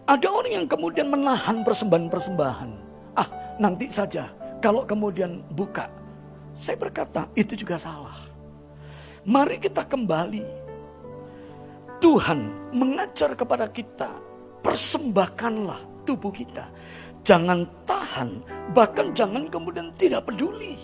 Ada 0.05 0.29
orang 0.29 0.53
yang 0.61 0.67
kemudian 0.69 1.09
menahan 1.09 1.65
persembahan-persembahan. 1.65 2.71
Ah 3.17 3.29
nanti 3.57 3.89
saja 3.89 4.36
kalau 4.61 4.89
kemudian 4.89 5.45
buka 5.53 5.89
saya 6.57 6.77
berkata 6.81 7.29
itu 7.37 7.53
juga 7.57 7.77
salah 7.77 8.17
mari 9.27 9.61
kita 9.61 9.85
kembali 9.85 10.67
Tuhan 11.97 12.71
mengajar 12.77 13.33
kepada 13.33 13.73
kita, 13.73 14.13
persembahkanlah 14.61 16.05
tubuh 16.05 16.29
kita. 16.29 16.69
Jangan 17.27 17.65
tahan, 17.89 18.45
bahkan 18.77 19.11
jangan 19.17 19.49
kemudian 19.49 19.91
tidak 19.97 20.29
peduli. 20.29 20.77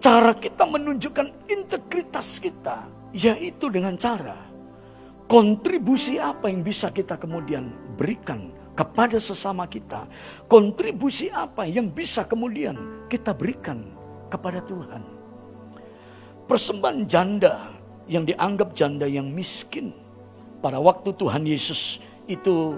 Cara 0.00 0.32
kita 0.32 0.64
menunjukkan 0.64 1.28
integritas 1.50 2.40
kita, 2.40 2.88
yaitu 3.12 3.68
dengan 3.68 3.94
cara 4.00 4.40
kontribusi 5.26 6.16
apa 6.22 6.48
yang 6.48 6.62
bisa 6.62 6.88
kita 6.94 7.18
kemudian 7.18 7.70
berikan 7.98 8.50
kepada 8.76 9.16
sesama 9.16 9.64
kita. 9.64 10.04
Kontribusi 10.46 11.32
apa 11.32 11.64
yang 11.64 11.88
bisa 11.88 12.28
kemudian 12.28 13.08
kita 13.08 13.32
berikan 13.32 13.80
kepada 14.28 14.60
Tuhan. 14.62 15.02
Persembahan 16.46 17.08
janda 17.08 17.72
yang 18.06 18.28
dianggap 18.28 18.76
janda 18.76 19.08
yang 19.08 19.32
miskin. 19.32 19.90
Pada 20.62 20.78
waktu 20.78 21.10
Tuhan 21.16 21.48
Yesus 21.48 21.98
itu 22.28 22.76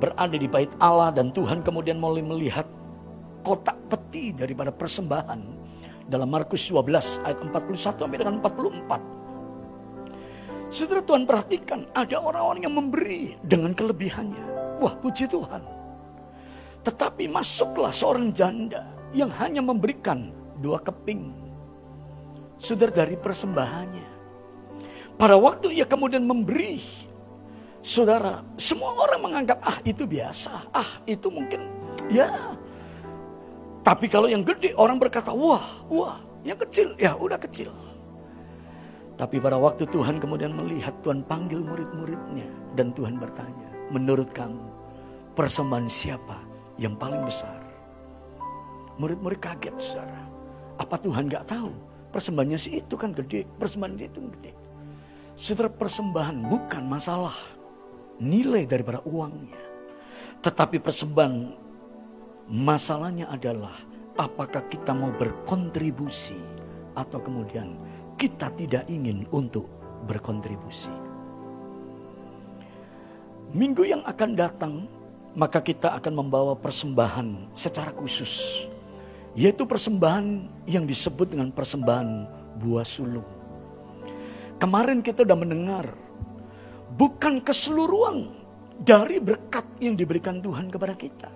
berada 0.00 0.34
di 0.34 0.48
bait 0.48 0.72
Allah 0.80 1.12
dan 1.12 1.30
Tuhan 1.30 1.60
kemudian 1.60 2.00
mulai 2.00 2.24
melihat 2.24 2.64
kotak 3.44 3.76
peti 3.92 4.32
daripada 4.32 4.72
persembahan 4.72 5.60
dalam 6.10 6.26
Markus 6.26 6.66
12 6.66 7.22
ayat 7.22 7.38
41 7.38 8.02
sampai 8.02 8.18
dengan 8.18 8.42
44. 8.42 9.20
Saudara 10.70 11.02
Tuhan 11.02 11.26
perhatikan 11.26 11.86
ada 11.94 12.22
orang-orang 12.22 12.62
yang 12.62 12.74
memberi 12.78 13.34
dengan 13.42 13.74
kelebihannya. 13.74 14.49
Wah 14.80 14.96
puji 14.96 15.28
Tuhan. 15.28 15.60
Tetapi 16.80 17.28
masuklah 17.28 17.92
seorang 17.92 18.32
janda 18.32 18.88
yang 19.12 19.28
hanya 19.36 19.60
memberikan 19.60 20.32
dua 20.56 20.80
keping. 20.80 21.36
Saudara 22.56 23.04
dari 23.04 23.16
persembahannya. 23.16 24.08
Pada 25.20 25.36
waktu 25.36 25.76
ia 25.76 25.84
kemudian 25.84 26.24
memberi, 26.24 26.80
saudara, 27.84 28.40
semua 28.56 28.96
orang 28.96 29.20
menganggap 29.20 29.60
ah 29.60 29.76
itu 29.84 30.08
biasa, 30.08 30.72
ah 30.72 31.04
itu 31.04 31.28
mungkin 31.28 31.60
ya. 32.08 32.56
Tapi 33.84 34.08
kalau 34.08 34.28
yang 34.28 34.44
gede 34.44 34.72
orang 34.76 34.96
berkata 34.96 35.32
wah, 35.32 35.84
wah, 35.92 36.20
yang 36.40 36.56
kecil 36.56 36.96
ya 36.96 37.16
udah 37.16 37.36
kecil. 37.36 37.72
Tapi 39.20 39.36
pada 39.36 39.60
waktu 39.60 39.84
Tuhan 39.84 40.16
kemudian 40.16 40.56
melihat 40.56 40.96
Tuhan 41.04 41.20
panggil 41.28 41.60
murid-muridnya 41.60 42.48
dan 42.72 42.96
Tuhan 42.96 43.20
bertanya, 43.20 43.68
menurut 43.92 44.32
kamu 44.32 44.69
persembahan 45.40 45.88
siapa 45.88 46.36
yang 46.76 47.00
paling 47.00 47.24
besar? 47.24 47.56
Murid-murid 49.00 49.40
kaget 49.40 49.72
saudara. 49.80 50.20
Apa 50.76 51.00
Tuhan 51.00 51.32
gak 51.32 51.48
tahu? 51.48 51.72
Persembahannya 52.12 52.60
sih 52.60 52.76
itu 52.76 52.92
kan 53.00 53.16
gede, 53.16 53.48
persembahan 53.56 53.96
dia 53.96 54.12
itu 54.12 54.20
gede. 54.36 54.52
Saudara 55.40 55.72
persembahan 55.72 56.44
bukan 56.44 56.84
masalah 56.84 57.32
nilai 58.20 58.68
daripada 58.68 59.00
uangnya. 59.08 59.56
Tetapi 60.44 60.76
persembahan 60.76 61.56
masalahnya 62.52 63.32
adalah 63.32 63.72
apakah 64.20 64.68
kita 64.68 64.92
mau 64.92 65.08
berkontribusi 65.16 66.36
atau 67.00 67.16
kemudian 67.16 67.80
kita 68.20 68.52
tidak 68.60 68.84
ingin 68.92 69.24
untuk 69.32 69.64
berkontribusi. 70.04 70.92
Minggu 73.56 73.88
yang 73.88 74.04
akan 74.04 74.30
datang 74.36 74.99
maka 75.34 75.62
kita 75.62 75.94
akan 75.94 76.26
membawa 76.26 76.58
persembahan 76.58 77.54
secara 77.54 77.94
khusus. 77.94 78.66
Yaitu 79.38 79.62
persembahan 79.62 80.50
yang 80.66 80.82
disebut 80.82 81.30
dengan 81.30 81.54
persembahan 81.54 82.26
buah 82.58 82.82
sulung. 82.82 83.26
Kemarin 84.58 85.00
kita 85.00 85.22
sudah 85.22 85.38
mendengar 85.38 85.86
bukan 86.98 87.38
keseluruhan 87.40 88.28
dari 88.80 89.22
berkat 89.22 89.64
yang 89.78 89.94
diberikan 89.94 90.42
Tuhan 90.42 90.68
kepada 90.68 90.98
kita. 90.98 91.30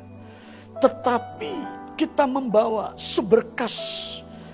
Tetapi 0.83 1.53
kita 1.95 2.27
membawa 2.27 2.99
seberkas 2.99 3.77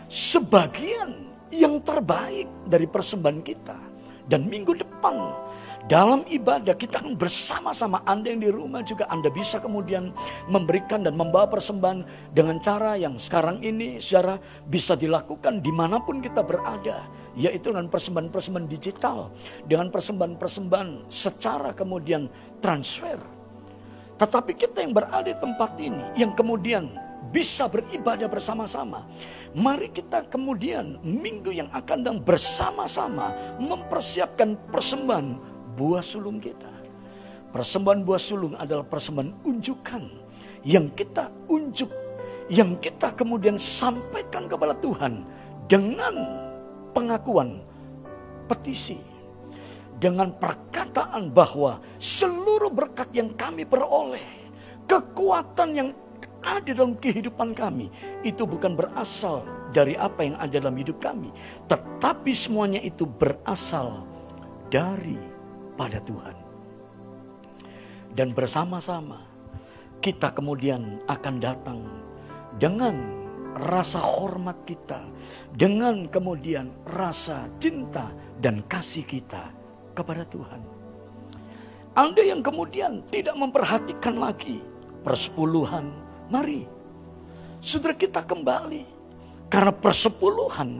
sebagian 0.07 1.26
yang 1.49 1.80
terbaik 1.80 2.47
dari 2.68 2.84
persembahan 2.84 3.41
kita. 3.41 3.78
Dan 4.30 4.47
minggu 4.47 4.78
depan 4.78 5.16
dalam 5.89 6.28
ibadah 6.28 6.76
kita 6.76 7.01
akan 7.01 7.16
bersama-sama 7.16 8.05
Anda 8.05 8.37
yang 8.37 8.43
di 8.45 8.51
rumah 8.53 8.85
juga 8.85 9.09
Anda 9.09 9.33
bisa 9.33 9.62
kemudian 9.64 10.12
memberikan 10.51 11.01
dan 11.01 11.16
membawa 11.16 11.49
persembahan 11.49 12.05
dengan 12.37 12.61
cara 12.61 13.01
yang 13.01 13.16
sekarang 13.16 13.64
ini 13.64 13.97
secara 13.97 14.37
bisa 14.68 14.93
dilakukan 14.93 15.64
di 15.64 15.72
mana 15.72 16.03
pun 16.03 16.20
kita 16.20 16.45
berada. 16.45 17.09
Yaitu 17.39 17.70
dengan 17.70 17.87
persembahan-persembahan 17.89 18.68
digital. 18.68 19.33
Dengan 19.64 19.89
persembahan-persembahan 19.89 21.09
secara 21.09 21.72
kemudian 21.72 22.28
transfer. 22.61 23.16
Tetapi 24.20 24.53
kita 24.53 24.85
yang 24.85 24.93
berada 24.93 25.24
di 25.24 25.33
tempat 25.33 25.81
ini 25.81 26.05
yang 26.12 26.37
kemudian 26.37 26.93
bisa 27.31 27.70
beribadah 27.70 28.26
bersama-sama. 28.26 29.07
Mari 29.55 29.91
kita 29.91 30.26
kemudian 30.31 30.99
minggu 31.03 31.51
yang 31.51 31.70
akan 31.74 32.05
datang 32.05 32.18
bersama-sama 32.22 33.33
mempersiapkan 33.59 34.55
persembahan 34.70 35.49
buah 35.81 36.05
sulung 36.05 36.37
kita. 36.37 36.68
Persembahan 37.57 38.05
buah 38.05 38.20
sulung 38.20 38.53
adalah 38.61 38.85
persembahan 38.85 39.49
unjukan 39.49 40.05
yang 40.68 40.93
kita 40.93 41.33
unjuk, 41.49 41.89
yang 42.53 42.76
kita 42.76 43.16
kemudian 43.16 43.57
sampaikan 43.57 44.45
kepada 44.45 44.76
Tuhan 44.76 45.24
dengan 45.64 46.14
pengakuan 46.93 47.64
petisi. 48.45 49.01
Dengan 50.01 50.33
perkataan 50.33 51.28
bahwa 51.28 51.76
seluruh 52.01 52.72
berkat 52.72 53.12
yang 53.12 53.37
kami 53.37 53.68
peroleh, 53.68 54.24
kekuatan 54.89 55.76
yang 55.76 55.89
ada 56.41 56.72
dalam 56.72 56.97
kehidupan 56.97 57.53
kami, 57.53 57.93
itu 58.24 58.49
bukan 58.49 58.72
berasal 58.72 59.45
dari 59.76 60.01
apa 60.01 60.24
yang 60.24 60.41
ada 60.41 60.57
dalam 60.57 60.72
hidup 60.81 61.05
kami, 61.05 61.28
tetapi 61.68 62.33
semuanya 62.33 62.81
itu 62.81 63.05
berasal 63.05 64.09
dari 64.72 65.30
pada 65.81 65.97
Tuhan. 66.05 66.37
Dan 68.12 68.37
bersama-sama 68.37 69.24
kita 70.05 70.37
kemudian 70.37 71.01
akan 71.09 71.35
datang 71.41 71.81
dengan 72.61 73.01
rasa 73.57 73.97
hormat 74.05 74.61
kita, 74.68 75.01
dengan 75.57 76.05
kemudian 76.05 76.68
rasa 76.85 77.49
cinta 77.57 78.12
dan 78.37 78.61
kasih 78.68 79.09
kita 79.09 79.49
kepada 79.97 80.28
Tuhan. 80.28 80.61
Anda 81.97 82.22
yang 82.28 82.45
kemudian 82.45 83.01
tidak 83.09 83.41
memperhatikan 83.41 84.20
lagi 84.20 84.61
persepuluhan, 85.01 85.89
mari 86.28 86.68
saudara 87.64 87.97
kita 87.97 88.20
kembali. 88.24 89.01
Karena 89.51 89.74
persepuluhan 89.74 90.78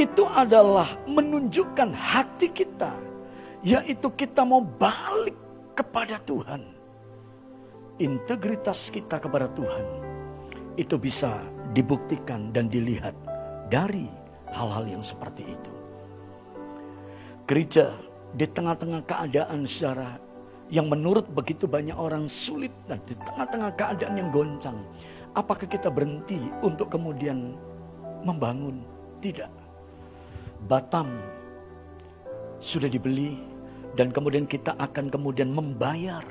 itu 0.00 0.24
adalah 0.24 0.88
menunjukkan 1.04 1.92
hati 1.92 2.48
kita, 2.48 2.96
yaitu 3.60 4.08
kita 4.12 4.44
mau 4.44 4.64
balik 4.64 5.36
kepada 5.76 6.20
Tuhan. 6.20 6.76
Integritas 8.00 8.88
kita 8.88 9.20
kepada 9.20 9.52
Tuhan 9.52 9.84
itu 10.80 10.96
bisa 10.96 11.36
dibuktikan 11.76 12.48
dan 12.48 12.72
dilihat 12.72 13.12
dari 13.68 14.08
hal-hal 14.48 14.88
yang 14.88 15.04
seperti 15.04 15.44
itu. 15.44 15.72
Gereja 17.44 17.92
di 18.32 18.48
tengah-tengah 18.48 19.04
keadaan 19.04 19.68
secara 19.68 20.16
yang 20.70 20.86
menurut 20.86 21.26
begitu 21.28 21.66
banyak 21.66 21.98
orang 21.98 22.30
sulit 22.30 22.70
dan 22.86 23.02
di 23.04 23.18
tengah-tengah 23.18 23.74
keadaan 23.74 24.14
yang 24.16 24.30
goncang, 24.30 24.80
apakah 25.34 25.66
kita 25.66 25.90
berhenti 25.90 26.38
untuk 26.62 26.88
kemudian 26.94 27.58
membangun? 28.24 28.80
Tidak. 29.20 29.52
Batam 30.64 31.10
sudah 32.56 32.88
dibeli 32.88 33.49
dan 33.98 34.14
kemudian 34.14 34.46
kita 34.46 34.78
akan 34.78 35.10
kemudian 35.10 35.50
membayar. 35.50 36.22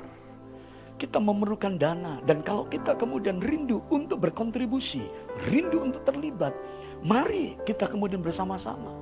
Kita 1.00 1.16
memerlukan 1.16 1.80
dana 1.80 2.20
dan 2.28 2.44
kalau 2.44 2.68
kita 2.68 2.92
kemudian 2.92 3.40
rindu 3.40 3.80
untuk 3.88 4.20
berkontribusi, 4.20 5.00
rindu 5.48 5.80
untuk 5.80 6.04
terlibat, 6.04 6.52
mari 7.00 7.56
kita 7.64 7.88
kemudian 7.88 8.20
bersama-sama. 8.20 8.92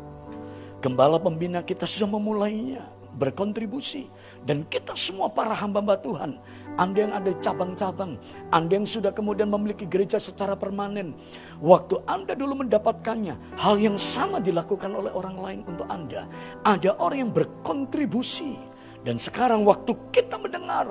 Gembala 0.78 1.18
pembina 1.18 1.58
kita 1.58 1.90
sudah 1.90 2.06
memulainya 2.06 2.86
berkontribusi 3.16 4.10
dan 4.44 4.68
kita 4.68 4.92
semua 4.94 5.32
para 5.32 5.56
hamba-hamba 5.56 5.96
Tuhan, 6.02 6.36
Anda 6.76 6.98
yang 7.08 7.14
ada 7.16 7.30
cabang-cabang, 7.40 8.20
Anda 8.52 8.72
yang 8.78 8.86
sudah 8.86 9.10
kemudian 9.16 9.48
memiliki 9.48 9.88
gereja 9.88 10.20
secara 10.20 10.54
permanen, 10.54 11.16
waktu 11.62 12.02
Anda 12.04 12.36
dulu 12.36 12.66
mendapatkannya, 12.66 13.56
hal 13.56 13.80
yang 13.80 13.96
sama 13.96 14.38
dilakukan 14.38 14.92
oleh 14.92 15.10
orang 15.14 15.36
lain 15.40 15.60
untuk 15.64 15.88
Anda. 15.88 16.28
Ada 16.66 17.00
orang 17.00 17.28
yang 17.28 17.32
berkontribusi 17.32 18.58
dan 19.06 19.16
sekarang 19.16 19.64
waktu 19.64 19.94
kita 20.12 20.36
mendengar 20.36 20.86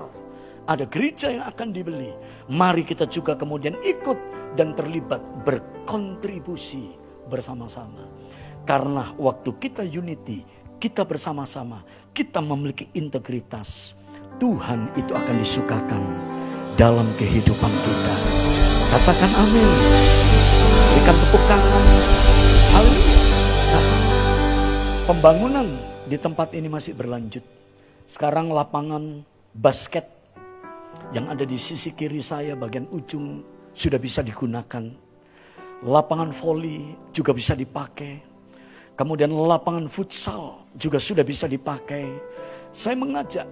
ada 0.68 0.84
gereja 0.84 1.32
yang 1.32 1.48
akan 1.48 1.72
dibeli, 1.72 2.12
mari 2.52 2.84
kita 2.84 3.08
juga 3.08 3.40
kemudian 3.40 3.80
ikut 3.80 4.20
dan 4.60 4.76
terlibat 4.76 5.24
berkontribusi 5.48 6.92
bersama-sama. 7.32 8.04
Karena 8.68 9.16
waktu 9.16 9.56
kita 9.56 9.88
unity, 9.88 10.44
kita 10.76 11.08
bersama-sama, 11.08 11.88
kita 12.18 12.42
memiliki 12.42 12.90
integritas. 12.98 13.94
Tuhan 14.42 14.90
itu 14.98 15.14
akan 15.14 15.38
disukakan 15.38 16.02
dalam 16.74 17.06
kehidupan 17.14 17.70
kita. 17.70 18.16
Katakan 18.90 19.32
amin. 19.38 19.70
Berikan 20.98 21.14
tepuk 21.14 21.44
tangan. 21.46 21.86
Haleluya. 22.74 23.18
Nah, 23.70 23.86
pembangunan 25.06 25.68
di 26.10 26.18
tempat 26.18 26.58
ini 26.58 26.66
masih 26.66 26.98
berlanjut. 26.98 27.46
Sekarang 28.10 28.50
lapangan 28.50 29.22
basket 29.54 30.10
yang 31.14 31.30
ada 31.30 31.46
di 31.46 31.62
sisi 31.62 31.94
kiri 31.94 32.26
saya 32.26 32.58
bagian 32.58 32.90
ujung 32.90 33.46
sudah 33.78 34.02
bisa 34.02 34.26
digunakan. 34.26 34.90
Lapangan 35.86 36.34
voli 36.34 36.98
juga 37.14 37.30
bisa 37.38 37.54
dipakai. 37.54 38.27
Kemudian 38.98 39.30
lapangan 39.30 39.86
futsal 39.86 40.66
juga 40.74 40.98
sudah 40.98 41.22
bisa 41.22 41.46
dipakai. 41.46 42.10
Saya 42.74 42.98
mengajak 42.98 43.46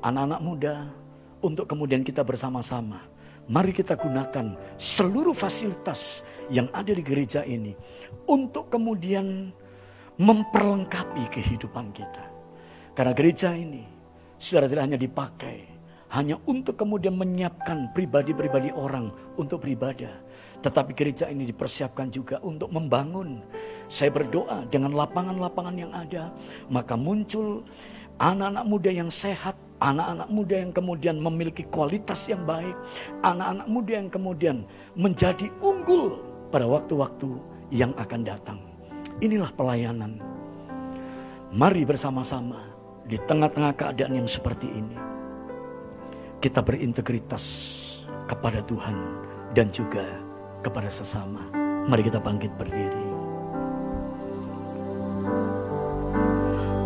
anak-anak 0.00 0.40
muda 0.40 0.74
untuk 1.44 1.68
kemudian 1.68 2.00
kita 2.00 2.24
bersama-sama. 2.24 3.04
Mari 3.46 3.70
kita 3.70 3.94
gunakan 3.94 4.56
seluruh 4.74 5.36
fasilitas 5.36 6.24
yang 6.50 6.66
ada 6.72 6.90
di 6.90 7.04
gereja 7.04 7.46
ini 7.46 7.76
untuk 8.26 8.72
kemudian 8.72 9.52
memperlengkapi 10.16 11.28
kehidupan 11.30 11.92
kita. 11.92 12.24
Karena 12.96 13.12
gereja 13.12 13.52
ini 13.52 13.84
sudah 14.40 14.66
tidak 14.66 14.90
hanya 14.90 14.98
dipakai 14.98 15.76
hanya 16.14 16.38
untuk 16.46 16.78
kemudian 16.78 17.18
menyiapkan 17.18 17.90
pribadi-pribadi 17.90 18.70
orang 18.72 19.10
untuk 19.34 19.66
beribadah. 19.66 20.22
Tetapi 20.60 20.92
gereja 20.96 21.28
ini 21.30 21.44
dipersiapkan 21.46 22.10
juga 22.10 22.40
untuk 22.42 22.72
membangun. 22.72 23.40
Saya 23.86 24.10
berdoa 24.10 24.66
dengan 24.66 24.96
lapangan-lapangan 24.96 25.76
yang 25.76 25.92
ada, 25.94 26.32
maka 26.72 26.98
muncul 26.98 27.62
anak-anak 28.18 28.64
muda 28.66 28.90
yang 28.90 29.10
sehat, 29.12 29.54
anak-anak 29.78 30.28
muda 30.32 30.56
yang 30.56 30.72
kemudian 30.72 31.16
memiliki 31.20 31.68
kualitas 31.68 32.26
yang 32.26 32.42
baik, 32.48 32.74
anak-anak 33.20 33.68
muda 33.68 33.92
yang 33.94 34.08
kemudian 34.10 34.56
menjadi 34.96 35.46
unggul 35.60 36.18
pada 36.48 36.66
waktu-waktu 36.66 37.30
yang 37.70 37.92
akan 37.94 38.20
datang. 38.24 38.58
Inilah 39.20 39.52
pelayanan. 39.52 40.18
Mari 41.54 41.86
bersama-sama 41.86 42.58
di 43.06 43.16
tengah-tengah 43.16 43.72
keadaan 43.78 44.18
yang 44.18 44.28
seperti 44.28 44.66
ini. 44.66 44.98
Kita 46.42 46.60
berintegritas 46.60 47.44
kepada 48.28 48.60
Tuhan 48.66 48.96
dan 49.54 49.70
juga 49.72 50.25
kepada 50.66 50.90
sesama. 50.90 51.46
Mari 51.86 52.10
kita 52.10 52.18
bangkit 52.18 52.50
berdiri. 52.58 53.06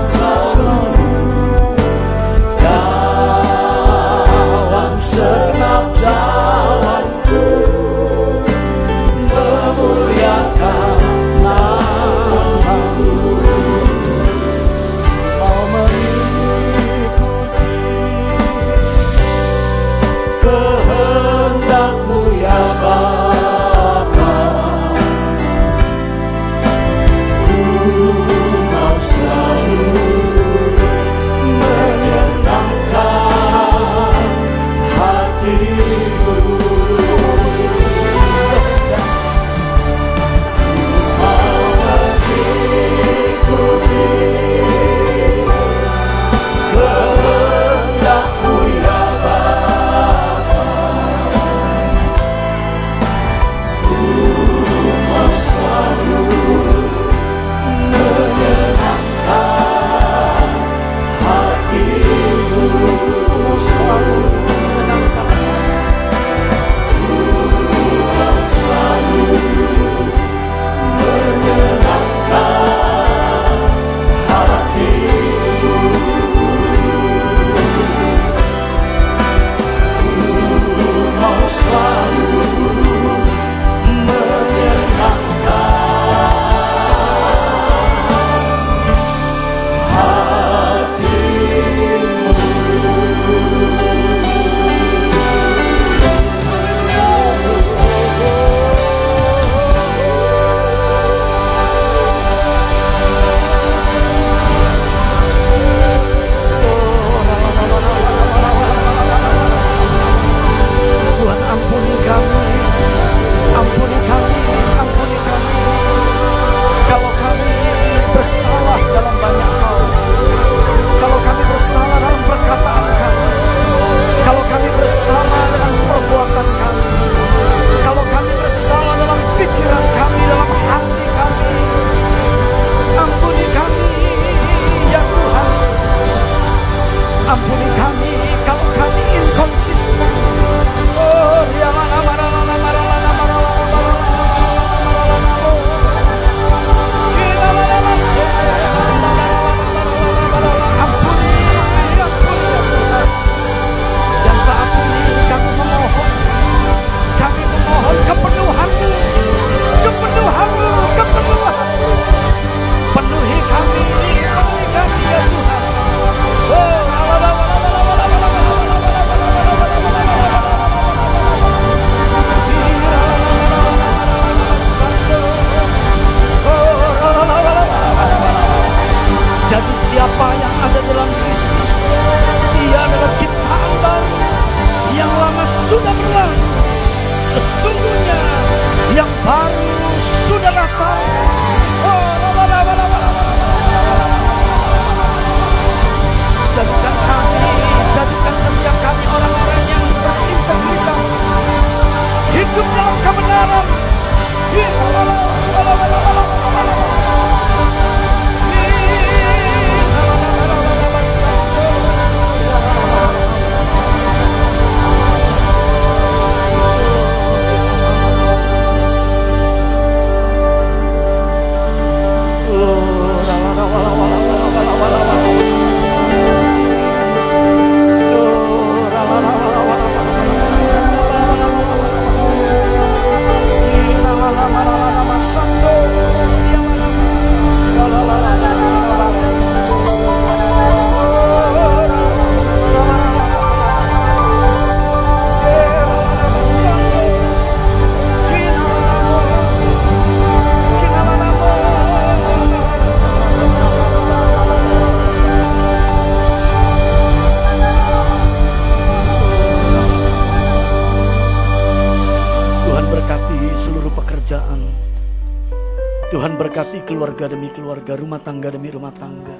keluarga, 267.89 268.05
rumah 268.05 268.21
tangga 268.21 268.49
demi 268.53 268.69
rumah 268.69 268.93
tangga. 268.93 269.37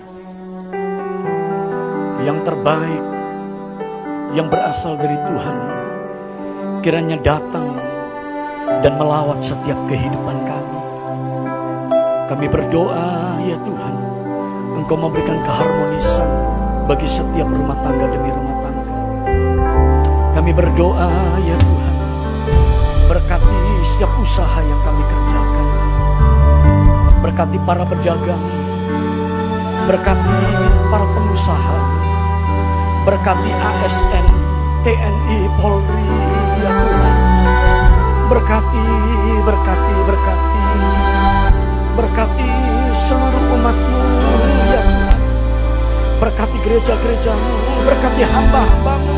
Yang 2.25 2.39
terbaik 2.49 3.05
yang 4.33 4.49
berasal 4.49 4.97
dari 4.97 5.21
Tuhan 5.29 5.57
kiranya 6.81 7.21
datang 7.21 7.77
dan 8.81 8.97
melawat 8.97 9.45
setiap 9.45 9.77
kehidupan 9.85 10.49
kami. 10.49 10.79
Kami 12.33 12.47
berdoa 12.49 13.37
ya 13.45 13.61
Tuhan, 13.61 13.95
Engkau 14.81 14.97
memberikan 14.97 15.45
keharmonisan 15.45 16.29
bagi 16.89 17.05
setiap 17.05 17.53
rumah 17.53 17.77
tangga 17.85 18.09
demi 18.09 18.33
rumah 18.33 18.57
tangga. 18.65 18.93
Kami 20.41 20.51
berdoa 20.57 21.13
ya 21.45 21.57
Tuhan, 21.61 21.95
Berkati 23.13 23.61
setiap 23.85 24.13
usaha 24.17 24.61
yang 24.65 24.81
kami 24.81 25.05
kerjakan. 25.05 25.48
Berkati 27.19 27.59
para 27.67 27.83
pedagang. 27.83 28.45
Berkati 29.91 30.39
para 30.87 31.03
pengusaha. 31.03 31.79
Berkati 33.03 33.51
ASN, 33.51 34.27
TNI, 34.87 35.39
Polri, 35.59 36.07
ya 36.63 36.71
Tuhan. 36.71 37.17
Berkati, 38.31 38.87
berkati, 39.43 39.95
berkati. 40.07 40.63
Berkati 41.99 42.51
seluruh 42.95 43.45
umatmu, 43.59 44.03
ya 44.71 44.81
Tuhan. 44.87 45.21
Berkati 46.23 46.57
gereja-gerejamu, 46.63 47.55
berkati 47.83 48.23
hamba-hambamu, 48.23 49.17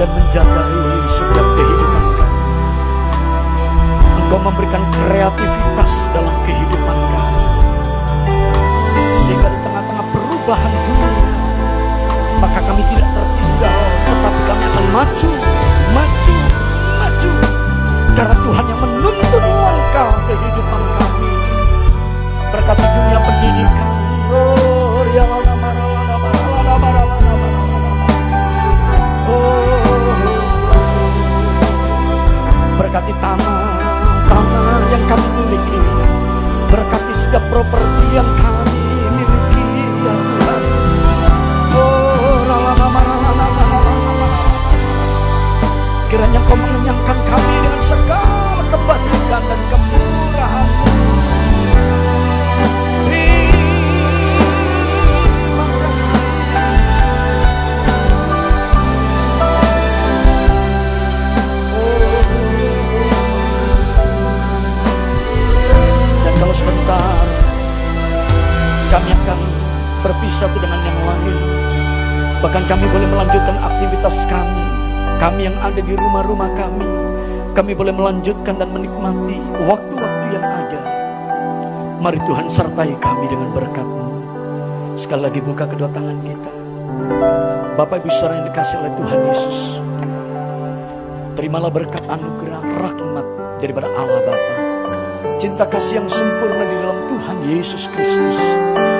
dan 0.00 0.08
menjagai 0.16 0.72
setiap 1.12 1.44
kehidupan 1.60 2.04
kami. 2.16 2.40
Engkau 4.16 4.40
memberikan 4.40 4.80
kreativitas 4.96 5.92
dalam 6.16 6.32
kehidupan 6.48 6.96
kami. 7.12 7.44
Sehingga 9.20 9.52
di 9.52 9.60
tengah-tengah 9.60 10.06
perubahan 10.08 10.72
dunia, 10.88 11.28
maka 12.40 12.64
kami 12.64 12.80
tidak 12.88 13.12
tertinggal, 13.12 13.80
tetapi 14.08 14.40
kami 14.48 14.62
akan 14.72 14.84
maju, 14.88 15.30
maju, 15.92 16.34
maju. 16.96 17.30
Karena 18.16 18.36
Tuhan 18.40 18.64
yang 18.72 18.80
menuntun 18.80 19.44
langkah 19.44 20.12
kehidupan 20.24 20.82
kami. 20.96 21.32
Berkati 22.48 22.86
dunia 22.88 23.18
pendidikan. 23.20 23.88
Oh, 24.32 25.04
ya 25.12 25.28
lana 25.28 25.79
Berkati 32.90 33.14
tanah-tanah 33.22 34.82
yang 34.90 35.04
kami 35.06 35.28
miliki 35.38 35.78
Berkati 36.74 37.14
setiap 37.14 37.46
properti 37.46 38.18
yang 38.18 38.26
kami 38.34 38.82
miliki 39.14 39.62
Ya 40.02 40.10
Tuhan 40.10 40.62
Oh 41.70 42.34
ralana, 42.50 42.90
Kiranya 46.10 46.42
kau 46.50 46.58
mengenyangkan 46.58 47.18
kami 47.30 47.54
dengan 47.62 47.78
segala 47.78 48.62
kebajikan 48.74 49.38
dan 49.38 49.60
kemuliaan 49.70 50.09
sebentar 66.80 67.28
kami 68.88 69.10
akan 69.12 69.38
berpisah 70.00 70.48
dengan 70.56 70.80
yang 70.80 71.00
lain. 71.04 71.36
Bahkan 72.40 72.64
kami 72.72 72.86
boleh 72.88 73.08
melanjutkan 73.12 73.56
aktivitas 73.60 74.24
kami. 74.24 74.64
Kami 75.20 75.40
yang 75.52 75.56
ada 75.60 75.76
di 75.76 75.92
rumah-rumah 75.92 76.48
kami. 76.56 76.88
Kami 77.52 77.76
boleh 77.76 77.92
melanjutkan 77.92 78.56
dan 78.56 78.72
menikmati 78.72 79.36
waktu-waktu 79.68 80.26
yang 80.32 80.46
ada. 80.46 80.80
Mari 82.00 82.18
Tuhan 82.24 82.48
sertai 82.48 82.96
kami 82.96 83.28
dengan 83.28 83.52
berkat-Mu. 83.52 84.08
Sekali 84.96 85.28
lagi 85.28 85.44
buka 85.44 85.68
kedua 85.68 85.92
tangan 85.92 86.16
kita. 86.24 86.50
Bapak 87.76 88.00
Ibu 88.00 88.08
saudara 88.08 88.40
yang 88.40 88.46
dikasih 88.48 88.76
oleh 88.80 88.92
Tuhan 88.96 89.18
Yesus. 89.28 89.58
Terimalah 91.36 91.68
berkat 91.68 92.02
anugerah 92.08 92.64
rahmat 92.64 93.26
daripada 93.60 93.92
Allah 93.92 94.20
Bapa. 94.24 94.59
Cinta 95.40 95.64
kasih 95.64 96.04
yang 96.04 96.08
sempurna 96.12 96.68
di 96.68 96.76
dalam 96.84 97.00
Tuhan 97.08 97.36
Yesus 97.48 97.88
Kristus. 97.88 98.36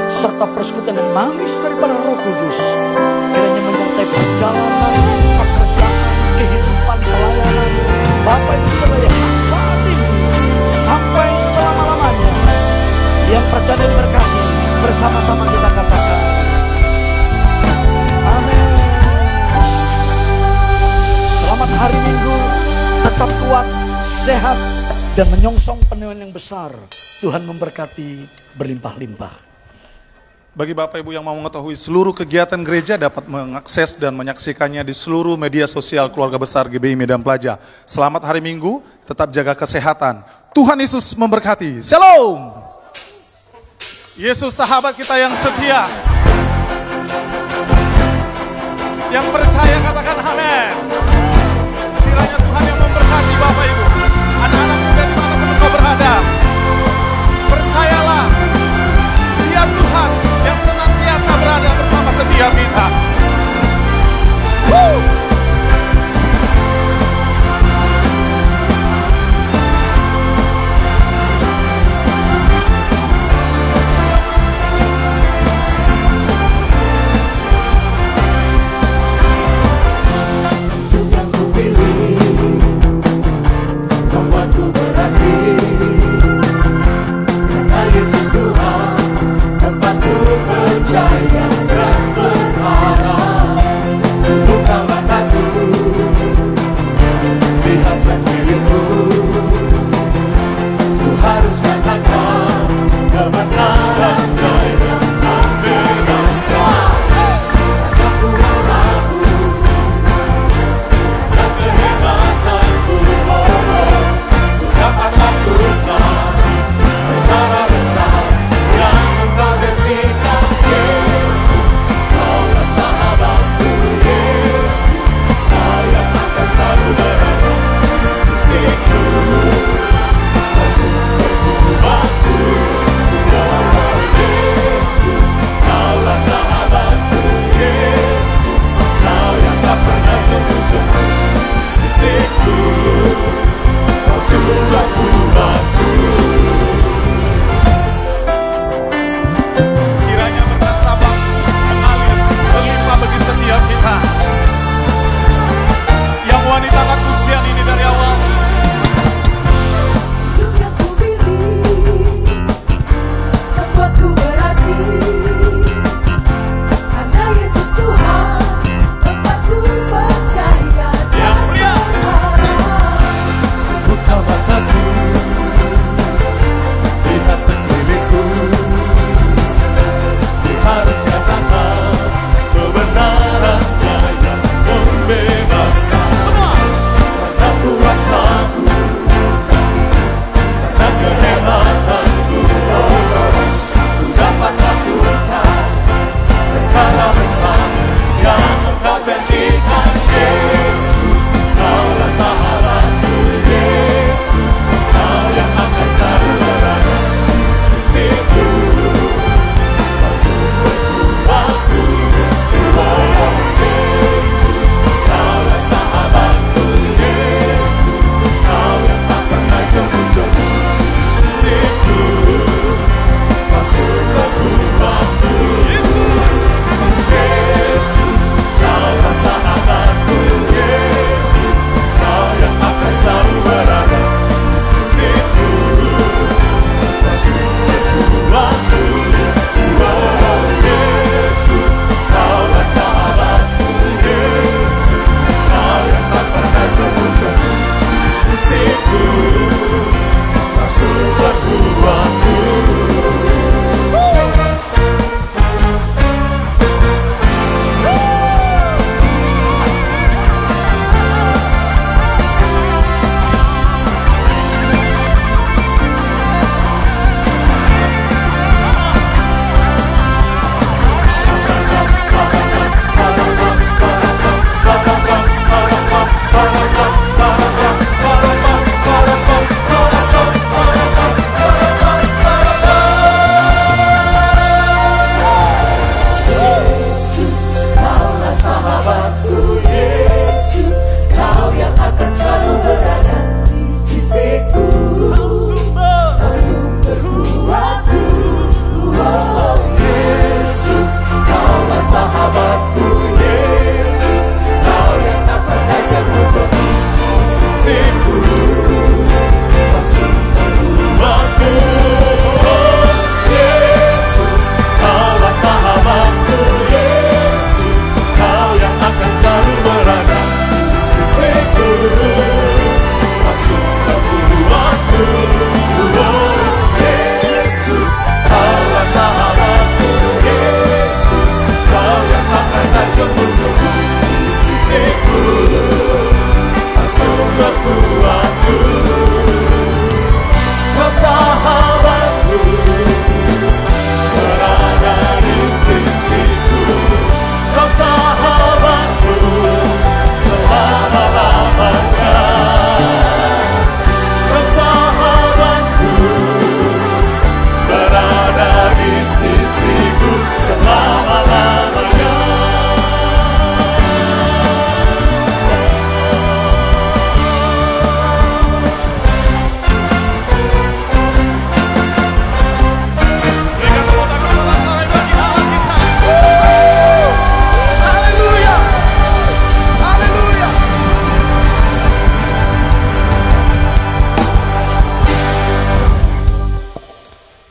Serta 0.09 0.49
persekutuan 0.49 0.97
yang 0.97 1.13
manis 1.13 1.61
daripada 1.61 1.93
roh 2.01 2.17
kudus. 2.17 2.57
Kiranya 3.29 3.61
menyertai 3.61 4.07
perjalanan, 4.09 4.95
pekerjaan, 5.37 5.97
kehidupan, 6.41 6.99
pelayanan. 7.05 7.71
Bapak 8.25 8.57
Ibu 8.57 8.71
saudara 8.73 9.21
saat 9.53 9.81
ini 9.85 10.09
sampai 10.65 11.29
selama-lamanya. 11.45 12.33
Yang 13.29 13.45
percaya 13.53 13.77
dan 13.77 13.93
berkati 14.01 14.43
bersama-sama 14.81 15.45
kita 15.45 15.69
katakan. 15.77 16.21
Amin. 18.33 18.69
Selamat 21.29 21.71
hari 21.85 21.99
Minggu, 22.01 22.37
tetap 23.05 23.29
kuat, 23.45 23.69
sehat, 24.09 24.80
dan 25.19 25.27
menyongsong 25.27 25.83
penuhan 25.91 26.19
yang 26.19 26.31
besar. 26.31 26.71
Tuhan 27.19 27.43
memberkati 27.43 28.31
berlimpah-limpah. 28.55 29.51
Bagi 30.51 30.75
Bapak 30.75 30.99
Ibu 30.99 31.15
yang 31.15 31.23
mau 31.23 31.35
mengetahui 31.39 31.79
seluruh 31.79 32.11
kegiatan 32.11 32.59
gereja 32.59 32.99
dapat 32.99 33.23
mengakses 33.31 33.95
dan 33.95 34.11
menyaksikannya 34.19 34.83
di 34.83 34.91
seluruh 34.91 35.39
media 35.39 35.63
sosial 35.71 36.11
keluarga 36.11 36.43
besar 36.43 36.67
GBI 36.67 36.99
Medan 36.99 37.23
Pelajar. 37.23 37.63
Selamat 37.87 38.27
hari 38.27 38.43
Minggu, 38.43 38.83
tetap 39.07 39.31
jaga 39.31 39.55
kesehatan. 39.55 40.27
Tuhan 40.51 40.75
Yesus 40.83 41.15
memberkati. 41.15 41.87
Shalom. 41.87 42.51
Yesus 44.19 44.51
sahabat 44.59 44.99
kita 44.99 45.15
yang 45.23 45.35
setia. 45.39 45.87
Yang 49.11 49.27
percaya 49.31 49.77
katakan 49.87 50.19
amin. 50.19 50.75
Kiranya 51.99 52.39
Tuhan 52.43 52.63
yang 52.67 52.79
memberkati 52.79 53.33
Bapak 53.39 53.65
Ibu 53.71 53.80
ada 55.91 56.15
Percayalah, 57.51 58.27
dia 59.43 59.65
Tuhan 59.67 60.11
yang 60.47 60.59
senantiasa 60.63 61.33
berada 61.35 61.71
bersama 61.75 62.11
setiap 62.15 62.53
kita. 62.55 62.87
Woo! 64.71 65.20